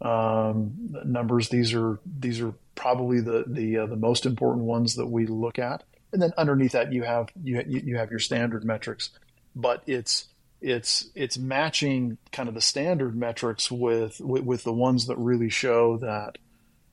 um, 0.00 0.72
numbers. 1.04 1.48
These 1.48 1.74
are 1.74 1.98
these 2.18 2.40
are 2.40 2.54
probably 2.74 3.20
the 3.20 3.44
the 3.46 3.78
uh, 3.78 3.86
the 3.86 3.96
most 3.96 4.26
important 4.26 4.64
ones 4.64 4.96
that 4.96 5.06
we 5.06 5.26
look 5.26 5.58
at. 5.58 5.84
And 6.12 6.20
then 6.20 6.32
underneath 6.36 6.72
that, 6.72 6.92
you 6.92 7.02
have 7.02 7.28
you 7.42 7.62
you 7.66 7.96
have 7.96 8.10
your 8.10 8.18
standard 8.18 8.64
metrics, 8.64 9.10
but 9.54 9.82
it's 9.86 10.28
it's 10.60 11.08
it's 11.14 11.38
matching 11.38 12.18
kind 12.32 12.48
of 12.48 12.54
the 12.54 12.60
standard 12.60 13.16
metrics 13.16 13.70
with, 13.70 14.20
with 14.20 14.44
with, 14.44 14.64
the 14.64 14.72
ones 14.72 15.06
that 15.06 15.16
really 15.16 15.48
show 15.48 15.96
that 15.98 16.38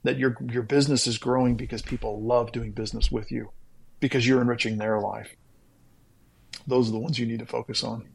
that 0.03 0.17
your 0.17 0.37
your 0.49 0.63
business 0.63 1.07
is 1.07 1.17
growing 1.17 1.55
because 1.55 1.81
people 1.81 2.21
love 2.21 2.51
doing 2.51 2.71
business 2.71 3.11
with 3.11 3.31
you 3.31 3.49
because 3.99 4.27
you're 4.27 4.41
enriching 4.41 4.77
their 4.77 4.99
life. 4.99 5.35
Those 6.65 6.89
are 6.89 6.93
the 6.93 6.99
ones 6.99 7.17
you 7.19 7.25
need 7.25 7.39
to 7.39 7.45
focus 7.45 7.83
on. 7.83 8.07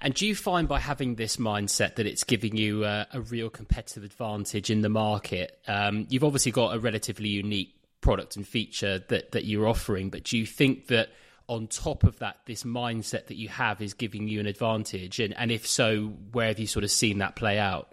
And 0.00 0.12
do 0.14 0.26
you 0.26 0.34
find 0.34 0.68
by 0.68 0.78
having 0.78 1.14
this 1.14 1.36
mindset 1.36 1.94
that 1.96 2.06
it's 2.06 2.22
giving 2.22 2.56
you 2.56 2.84
a, 2.84 3.06
a 3.12 3.20
real 3.20 3.48
competitive 3.48 4.04
advantage 4.04 4.70
in 4.70 4.82
the 4.82 4.88
market? 4.88 5.58
Um, 5.66 6.06
you've 6.10 6.24
obviously 6.24 6.52
got 6.52 6.74
a 6.74 6.78
relatively 6.78 7.28
unique 7.28 7.74
product 8.02 8.36
and 8.36 8.46
feature 8.46 8.98
that, 9.08 9.32
that 9.32 9.44
you're 9.44 9.66
offering, 9.66 10.10
but 10.10 10.24
do 10.24 10.36
you 10.36 10.46
think 10.46 10.88
that 10.88 11.08
on 11.48 11.66
top 11.66 12.04
of 12.04 12.18
that, 12.18 12.38
this 12.44 12.64
mindset 12.64 13.26
that 13.26 13.36
you 13.36 13.48
have 13.48 13.80
is 13.80 13.94
giving 13.94 14.28
you 14.28 14.38
an 14.38 14.46
advantage? 14.46 15.18
And, 15.18 15.34
and 15.38 15.50
if 15.50 15.66
so, 15.66 16.08
where 16.32 16.48
have 16.48 16.58
you 16.58 16.66
sort 16.66 16.84
of 16.84 16.90
seen 16.90 17.18
that 17.18 17.34
play 17.34 17.58
out? 17.58 17.92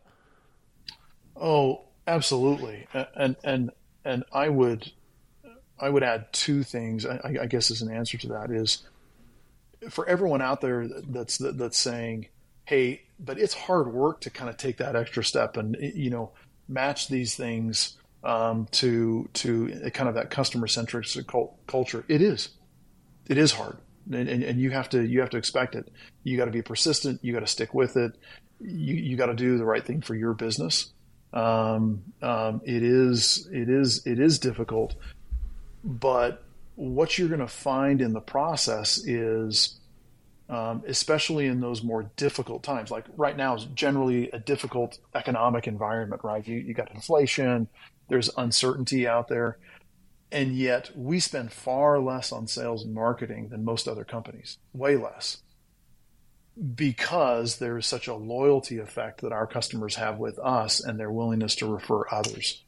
Oh, 1.36 1.82
absolutely. 2.06 2.88
And, 3.16 3.36
and, 3.44 3.72
and 4.04 4.24
I 4.34 4.50
would, 4.50 4.92
I 5.80 5.90
would 5.90 6.04
add 6.04 6.32
two 6.34 6.64
things, 6.64 7.06
I, 7.06 7.38
I 7.42 7.46
guess, 7.46 7.72
as 7.72 7.82
an 7.82 7.92
answer 7.94 8.18
to 8.20 8.28
that 8.30 8.52
is 8.52 8.84
for 9.90 10.08
everyone 10.08 10.42
out 10.42 10.62
there 10.62 10.88
that's 10.88 11.38
that's 11.38 11.78
saying, 11.78 12.28
"Hey, 12.66 13.04
but 13.20 13.38
it's 13.38 13.54
hard 13.54 13.92
work 13.92 14.22
to 14.22 14.30
kind 14.30 14.50
of 14.50 14.58
take 14.58 14.78
that 14.78 14.96
extra 14.96 15.24
step 15.24 15.58
and 15.58 15.78
you 15.80 16.10
know 16.10 16.32
match 16.68 17.08
these 17.08 17.36
things 17.36 17.98
um, 18.24 18.68
to 18.72 19.30
to 19.34 19.90
kind 19.94 20.10
of 20.10 20.16
that 20.16 20.30
customer 20.30 20.68
centric 20.68 21.08
culture." 21.68 22.04
It 22.08 22.22
is, 22.22 22.50
it 23.28 23.38
is 23.38 23.52
hard, 23.52 23.78
and, 24.12 24.28
and, 24.28 24.44
and 24.44 24.60
you 24.60 24.72
have 24.72 24.90
to 24.90 25.04
you 25.04 25.20
have 25.22 25.30
to 25.32 25.38
expect 25.38 25.76
it. 25.76 25.92
You 26.24 26.38
got 26.38 26.46
to 26.46 26.52
be 26.52 26.62
persistent. 26.62 27.20
You 27.24 27.34
got 27.34 27.42
to 27.42 27.48
stick 27.48 27.74
with 27.74 27.98
it. 27.98 28.14
You 28.60 28.96
you 28.96 29.18
got 29.18 29.28
to 29.28 29.36
do 29.36 29.58
the 29.58 29.66
right 29.66 29.86
thing 29.86 30.02
for 30.02 30.16
your 30.16 30.34
business. 30.34 30.92
Um, 31.34 32.04
um, 32.22 32.62
it 32.64 32.84
is 32.84 33.48
it 33.52 33.70
is 33.70 34.06
it 34.06 34.20
is 34.20 34.40
difficult, 34.40 34.96
but 35.84 36.44
what 36.76 37.18
you're 37.18 37.28
going 37.28 37.40
to 37.40 37.48
find 37.48 38.02
in 38.02 38.14
the 38.14 38.22
process 38.22 38.98
is, 38.98 39.80
um, 40.50 40.84
especially 40.88 41.46
in 41.46 41.60
those 41.60 41.84
more 41.84 42.12
difficult 42.16 42.64
times, 42.64 42.92
like 42.92 43.06
right 43.16 43.38
now 43.38 43.56
is 43.56 43.66
generally 43.66 44.30
a 44.32 44.40
difficult 44.40 44.98
economic 45.14 45.68
environment, 45.68 46.22
right? 46.24 46.46
You, 46.48 46.58
you 46.58 46.74
got 46.74 46.94
inflation, 46.94 47.68
there's 48.10 48.30
uncertainty 48.38 49.08
out 49.08 49.28
there. 49.28 49.58
And 50.32 50.56
yet 50.56 50.90
we 50.96 51.20
spend 51.20 51.54
far 51.54 52.00
less 52.00 52.32
on 52.32 52.48
sales 52.48 52.84
and 52.84 52.94
marketing 52.94 53.50
than 53.50 53.64
most 53.64 53.88
other 53.88 54.04
companies, 54.04 54.58
way 54.74 54.98
less, 54.98 55.44
because 56.76 57.58
there 57.58 57.78
is 57.78 57.86
such 57.86 58.08
a 58.08 58.16
loyalty 58.16 58.80
effect 58.80 59.22
that 59.22 59.32
our 59.32 59.46
customers 59.46 59.96
have 59.96 60.18
with 60.18 60.40
us 60.40 60.84
and 60.84 61.00
their 61.00 61.12
willingness 61.12 61.56
to 61.58 61.68
refer 61.68 62.06
others. 62.12 62.64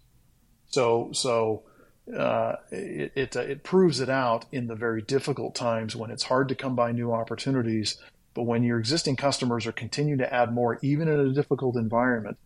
So, 0.68 1.10
so, 1.12 1.64
uh, 2.14 2.56
it 2.72 3.12
it, 3.16 3.36
uh, 3.36 3.42
it, 3.42 3.64
proves 3.64 4.00
it 4.00 4.10
out 4.10 4.46
in 4.52 4.68
the 4.68 4.76
very 4.76 5.02
difficult 5.02 5.56
times 5.56 5.96
when 5.96 6.12
it's 6.12 6.24
hard 6.24 6.50
to 6.50 6.56
come 6.56 6.76
by 6.76 6.92
new 6.92 7.12
opportunities. 7.12 7.98
But 8.34 8.44
when 8.44 8.64
your 8.64 8.80
existing 8.80 9.16
customers 9.16 9.66
are 9.66 9.72
continuing 9.72 10.20
to 10.20 10.34
add 10.34 10.54
more, 10.54 10.78
even 10.82 11.08
in 11.08 11.20
a 11.20 11.34
difficult 11.34 11.78
environment, 11.78 12.38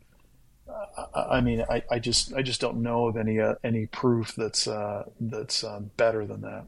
uh, 0.69 1.25
I 1.29 1.41
mean, 1.41 1.65
I, 1.69 1.83
I, 1.89 1.99
just 1.99 2.33
I 2.33 2.41
just 2.41 2.61
don't 2.61 2.81
know 2.83 3.07
of 3.07 3.17
any 3.17 3.39
uh, 3.39 3.55
any 3.63 3.87
proof 3.87 4.33
that's 4.35 4.67
uh, 4.67 5.03
that's 5.19 5.63
um, 5.63 5.91
better 5.97 6.25
than 6.25 6.41
that. 6.41 6.65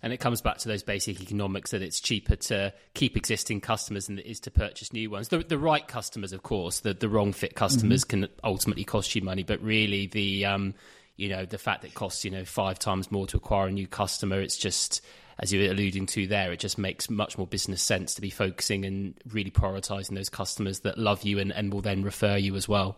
And 0.00 0.12
it 0.12 0.18
comes 0.18 0.40
back 0.40 0.58
to 0.58 0.68
those 0.68 0.84
basic 0.84 1.20
economics 1.20 1.72
that 1.72 1.82
it's 1.82 2.00
cheaper 2.00 2.36
to 2.36 2.72
keep 2.94 3.16
existing 3.16 3.60
customers 3.60 4.06
than 4.06 4.20
it 4.20 4.26
is 4.26 4.38
to 4.40 4.50
purchase 4.50 4.92
new 4.92 5.10
ones. 5.10 5.28
The, 5.28 5.38
the 5.38 5.58
right 5.58 5.86
customers, 5.86 6.32
of 6.32 6.44
course, 6.44 6.80
the, 6.80 6.94
the 6.94 7.08
wrong 7.08 7.32
fit 7.32 7.56
customers 7.56 8.04
mm-hmm. 8.04 8.22
can 8.22 8.30
ultimately 8.44 8.84
cost 8.84 9.16
you 9.16 9.22
money, 9.22 9.42
but 9.42 9.60
really 9.60 10.06
the 10.06 10.46
um, 10.46 10.74
you 11.18 11.28
know 11.28 11.44
the 11.44 11.58
fact 11.58 11.82
that 11.82 11.88
it 11.88 11.94
costs 11.94 12.24
you 12.24 12.30
know 12.30 12.44
five 12.44 12.78
times 12.78 13.12
more 13.12 13.26
to 13.26 13.36
acquire 13.36 13.66
a 13.66 13.72
new 13.72 13.86
customer 13.86 14.40
it's 14.40 14.56
just 14.56 15.02
as 15.40 15.52
you're 15.52 15.70
alluding 15.70 16.06
to 16.06 16.26
there 16.26 16.52
it 16.52 16.60
just 16.60 16.78
makes 16.78 17.10
much 17.10 17.36
more 17.36 17.46
business 17.46 17.82
sense 17.82 18.14
to 18.14 18.22
be 18.22 18.30
focusing 18.30 18.86
and 18.86 19.14
really 19.30 19.50
prioritizing 19.50 20.14
those 20.14 20.30
customers 20.30 20.80
that 20.80 20.96
love 20.96 21.24
you 21.24 21.38
and, 21.38 21.52
and 21.52 21.72
will 21.72 21.82
then 21.82 22.02
refer 22.02 22.36
you 22.36 22.56
as 22.56 22.68
well. 22.68 22.96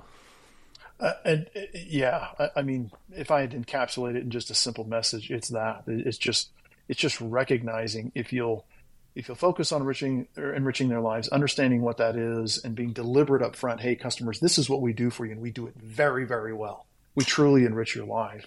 Uh, 1.00 1.12
and 1.24 1.50
uh, 1.56 1.60
yeah 1.74 2.28
I, 2.38 2.50
I 2.56 2.62
mean 2.62 2.92
if 3.10 3.30
i 3.30 3.40
had 3.40 3.52
encapsulated 3.52 4.16
it 4.16 4.22
in 4.22 4.30
just 4.30 4.50
a 4.50 4.54
simple 4.54 4.84
message 4.84 5.30
it's 5.30 5.48
that. 5.48 5.84
It's 5.86 6.18
just 6.18 6.50
it's 6.88 7.00
just 7.00 7.20
recognizing 7.20 8.12
if 8.14 8.32
you'll 8.32 8.66
if 9.14 9.26
you'll 9.26 9.36
focus 9.36 9.72
on 9.72 9.80
enriching 9.80 10.28
enriching 10.36 10.88
their 10.88 11.00
lives, 11.00 11.28
understanding 11.28 11.80
what 11.80 11.96
that 11.96 12.16
is, 12.16 12.62
and 12.62 12.76
being 12.76 12.92
deliberate 12.92 13.42
up 13.42 13.56
front, 13.56 13.80
hey, 13.80 13.96
customers, 13.96 14.38
this 14.38 14.56
is 14.56 14.70
what 14.70 14.80
we 14.80 14.92
do 14.92 15.10
for 15.10 15.26
you, 15.26 15.32
and 15.32 15.40
we 15.40 15.50
do 15.50 15.66
it 15.66 15.74
very, 15.74 16.24
very 16.24 16.52
well 16.52 16.86
we 17.20 17.24
truly 17.24 17.66
enrich 17.66 17.94
your 17.94 18.06
life. 18.06 18.46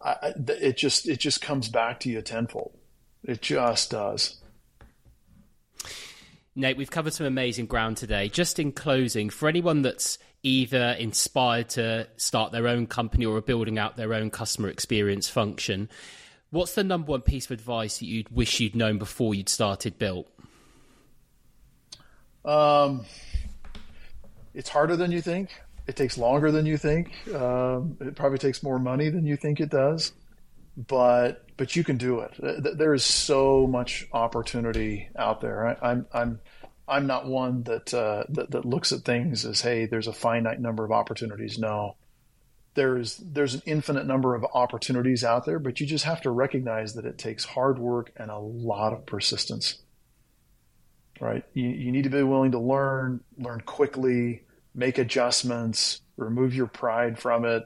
I, 0.00 0.32
it 0.48 0.78
just 0.78 1.06
it 1.06 1.20
just 1.20 1.42
comes 1.42 1.68
back 1.68 2.00
to 2.00 2.08
you 2.08 2.22
tenfold. 2.22 2.72
It 3.22 3.42
just 3.42 3.90
does. 3.90 4.40
Nate, 6.56 6.78
we've 6.78 6.90
covered 6.90 7.12
some 7.12 7.26
amazing 7.26 7.66
ground 7.66 7.98
today. 7.98 8.30
Just 8.30 8.58
in 8.58 8.72
closing, 8.72 9.28
for 9.28 9.50
anyone 9.50 9.82
that's 9.82 10.18
either 10.42 10.96
inspired 10.98 11.68
to 11.70 12.08
start 12.16 12.52
their 12.52 12.66
own 12.66 12.86
company 12.86 13.26
or 13.26 13.36
are 13.36 13.42
building 13.42 13.78
out 13.78 13.96
their 13.96 14.14
own 14.14 14.30
customer 14.30 14.70
experience 14.70 15.28
function, 15.28 15.90
what's 16.48 16.74
the 16.74 16.82
number 16.82 17.10
one 17.10 17.20
piece 17.20 17.44
of 17.44 17.50
advice 17.50 17.98
that 17.98 18.06
you'd 18.06 18.34
wish 18.34 18.60
you'd 18.60 18.74
known 18.74 18.96
before 18.96 19.34
you'd 19.34 19.50
started 19.50 19.98
BILT? 19.98 20.26
Um, 22.46 23.04
it's 24.54 24.70
harder 24.70 24.96
than 24.96 25.12
you 25.12 25.20
think 25.20 25.50
it 25.90 25.96
takes 25.96 26.16
longer 26.16 26.52
than 26.52 26.66
you 26.66 26.76
think. 26.76 27.10
Um, 27.34 27.96
it 28.00 28.14
probably 28.14 28.38
takes 28.38 28.62
more 28.62 28.78
money 28.78 29.08
than 29.08 29.26
you 29.26 29.36
think 29.36 29.58
it 29.58 29.70
does, 29.70 30.12
but 30.76 31.44
but 31.56 31.74
you 31.74 31.82
can 31.82 31.96
do 31.96 32.20
it. 32.20 32.78
There 32.78 32.94
is 32.94 33.04
so 33.04 33.66
much 33.66 34.06
opportunity 34.12 35.08
out 35.16 35.40
there. 35.40 35.76
I, 35.82 35.90
am 35.90 36.06
I'm 36.12 36.40
I'm 36.86 37.06
not 37.08 37.26
one 37.26 37.64
that, 37.64 37.92
uh, 37.92 38.22
that 38.28 38.52
that 38.52 38.64
looks 38.64 38.92
at 38.92 39.00
things 39.00 39.44
as 39.44 39.62
hey, 39.62 39.86
there's 39.86 40.06
a 40.06 40.12
finite 40.12 40.60
number 40.60 40.84
of 40.84 40.92
opportunities. 40.92 41.58
No, 41.58 41.96
there's 42.74 43.16
there's 43.16 43.54
an 43.54 43.62
infinite 43.66 44.06
number 44.06 44.36
of 44.36 44.46
opportunities 44.54 45.24
out 45.24 45.44
there, 45.44 45.58
but 45.58 45.80
you 45.80 45.86
just 45.88 46.04
have 46.04 46.20
to 46.22 46.30
recognize 46.30 46.94
that 46.94 47.04
it 47.04 47.18
takes 47.18 47.44
hard 47.44 47.80
work 47.80 48.12
and 48.16 48.30
a 48.30 48.38
lot 48.38 48.92
of 48.92 49.06
persistence. 49.06 49.82
Right? 51.20 51.44
You, 51.52 51.68
you 51.68 51.90
need 51.90 52.04
to 52.04 52.10
be 52.10 52.22
willing 52.22 52.52
to 52.52 52.60
learn, 52.60 53.20
learn 53.36 53.60
quickly 53.60 54.44
make 54.74 54.98
adjustments, 54.98 56.00
remove 56.16 56.54
your 56.54 56.66
pride 56.66 57.18
from 57.18 57.44
it. 57.44 57.62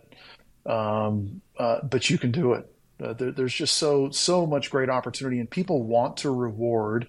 Um, 0.66 1.42
uh, 1.58 1.80
but 1.82 2.08
you 2.08 2.18
can 2.18 2.30
do 2.30 2.54
it. 2.54 2.70
Uh, 3.02 3.12
there, 3.12 3.32
there's 3.32 3.54
just 3.54 3.76
so 3.76 4.10
so 4.10 4.46
much 4.46 4.70
great 4.70 4.88
opportunity, 4.88 5.40
and 5.40 5.50
people 5.50 5.82
want 5.82 6.18
to 6.18 6.30
reward, 6.30 7.08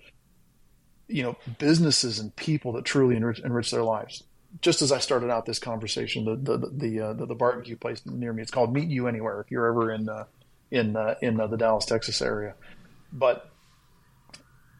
you 1.07 1.23
know, 1.23 1.37
businesses 1.59 2.19
and 2.19 2.35
people 2.35 2.73
that 2.73 2.85
truly 2.85 3.15
enrich, 3.15 3.39
enrich 3.39 3.71
their 3.71 3.83
lives. 3.83 4.23
Just 4.61 4.81
as 4.81 4.91
I 4.91 4.99
started 4.99 5.29
out 5.29 5.45
this 5.45 5.59
conversation, 5.59 6.25
the 6.25 6.35
the 6.35 6.69
the, 6.69 7.01
uh, 7.01 7.13
the, 7.13 7.25
the 7.27 7.35
barbecue 7.35 7.77
place 7.77 8.01
near 8.05 8.33
me, 8.33 8.41
it's 8.41 8.51
called 8.51 8.73
Meat 8.73 8.89
U 8.89 9.07
Anywhere. 9.07 9.41
If 9.41 9.51
you're 9.51 9.67
ever 9.67 9.91
in 9.91 10.09
uh, 10.09 10.25
in 10.71 10.95
uh, 10.95 11.15
in 11.21 11.39
uh, 11.39 11.47
the 11.47 11.57
Dallas, 11.57 11.85
Texas 11.85 12.21
area, 12.21 12.55
but 13.13 13.49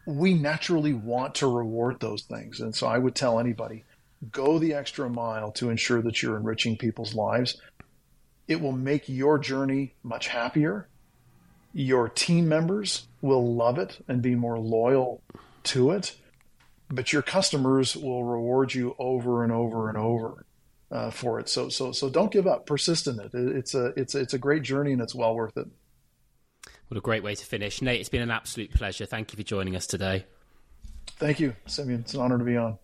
we 0.06 0.34
naturally 0.34 0.92
want 0.92 1.36
to 1.36 1.46
reward 1.46 2.00
those 2.00 2.22
things, 2.22 2.60
and 2.60 2.74
so 2.74 2.88
I 2.88 2.98
would 2.98 3.14
tell 3.14 3.38
anybody 3.38 3.84
go 4.30 4.58
the 4.58 4.74
extra 4.74 5.08
mile 5.08 5.52
to 5.52 5.70
ensure 5.70 6.02
that 6.02 6.22
you're 6.22 6.36
enriching 6.36 6.76
people's 6.76 7.14
lives. 7.14 7.60
It 8.48 8.60
will 8.60 8.72
make 8.72 9.08
your 9.08 9.38
journey 9.38 9.94
much 10.02 10.28
happier. 10.28 10.88
Your 11.72 12.08
team 12.08 12.48
members 12.48 13.08
will 13.20 13.54
love 13.54 13.78
it 13.78 14.02
and 14.08 14.22
be 14.22 14.34
more 14.34 14.58
loyal 14.58 15.22
to 15.64 15.90
it, 15.90 16.16
but 16.88 17.12
your 17.12 17.22
customers 17.22 17.96
will 17.96 18.24
reward 18.24 18.72
you 18.72 18.94
over 18.98 19.42
and 19.42 19.52
over 19.52 19.88
and 19.88 19.98
over 19.98 20.46
uh, 20.90 21.10
for 21.10 21.40
it. 21.40 21.48
So, 21.48 21.68
so, 21.68 21.92
so 21.92 22.08
don't 22.08 22.30
give 22.30 22.46
up. 22.46 22.66
Persist 22.66 23.08
in 23.08 23.20
it. 23.20 23.30
It's 23.34 23.74
a, 23.74 23.86
it's, 23.96 24.14
a, 24.14 24.20
it's 24.20 24.34
a 24.34 24.38
great 24.38 24.62
journey 24.62 24.92
and 24.92 25.02
it's 25.02 25.14
well 25.14 25.34
worth 25.34 25.56
it. 25.56 25.66
What 26.88 26.96
a 26.96 27.00
great 27.00 27.24
way 27.24 27.34
to 27.34 27.44
finish, 27.44 27.82
Nate. 27.82 28.00
It's 28.00 28.08
been 28.08 28.22
an 28.22 28.30
absolute 28.30 28.72
pleasure. 28.72 29.06
Thank 29.06 29.32
you 29.32 29.36
for 29.36 29.42
joining 29.42 29.74
us 29.74 29.86
today. 29.86 30.24
Thank 31.18 31.40
you, 31.40 31.54
Simeon. 31.66 32.00
It's 32.00 32.14
an 32.14 32.20
honor 32.20 32.38
to 32.38 32.44
be 32.44 32.56
on. 32.56 32.78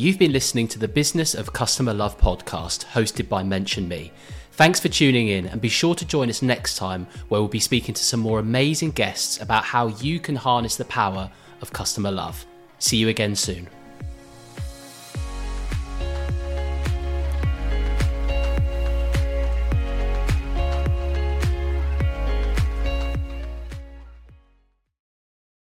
You've 0.00 0.18
been 0.18 0.32
listening 0.32 0.66
to 0.68 0.78
the 0.78 0.88
Business 0.88 1.34
of 1.34 1.52
Customer 1.52 1.92
Love 1.92 2.18
podcast 2.18 2.86
hosted 2.86 3.28
by 3.28 3.42
Mention 3.42 3.86
Me. 3.86 4.12
Thanks 4.52 4.80
for 4.80 4.88
tuning 4.88 5.28
in 5.28 5.46
and 5.46 5.60
be 5.60 5.68
sure 5.68 5.94
to 5.94 6.06
join 6.06 6.30
us 6.30 6.40
next 6.40 6.76
time 6.76 7.06
where 7.28 7.38
we'll 7.38 7.48
be 7.48 7.60
speaking 7.60 7.94
to 7.94 8.02
some 8.02 8.20
more 8.20 8.38
amazing 8.38 8.92
guests 8.92 9.38
about 9.42 9.62
how 9.62 9.88
you 9.88 10.18
can 10.18 10.36
harness 10.36 10.76
the 10.76 10.86
power 10.86 11.30
of 11.60 11.74
customer 11.74 12.10
love. 12.10 12.46
See 12.78 12.96
you 12.96 13.10
again 13.10 13.36
soon. 13.36 13.68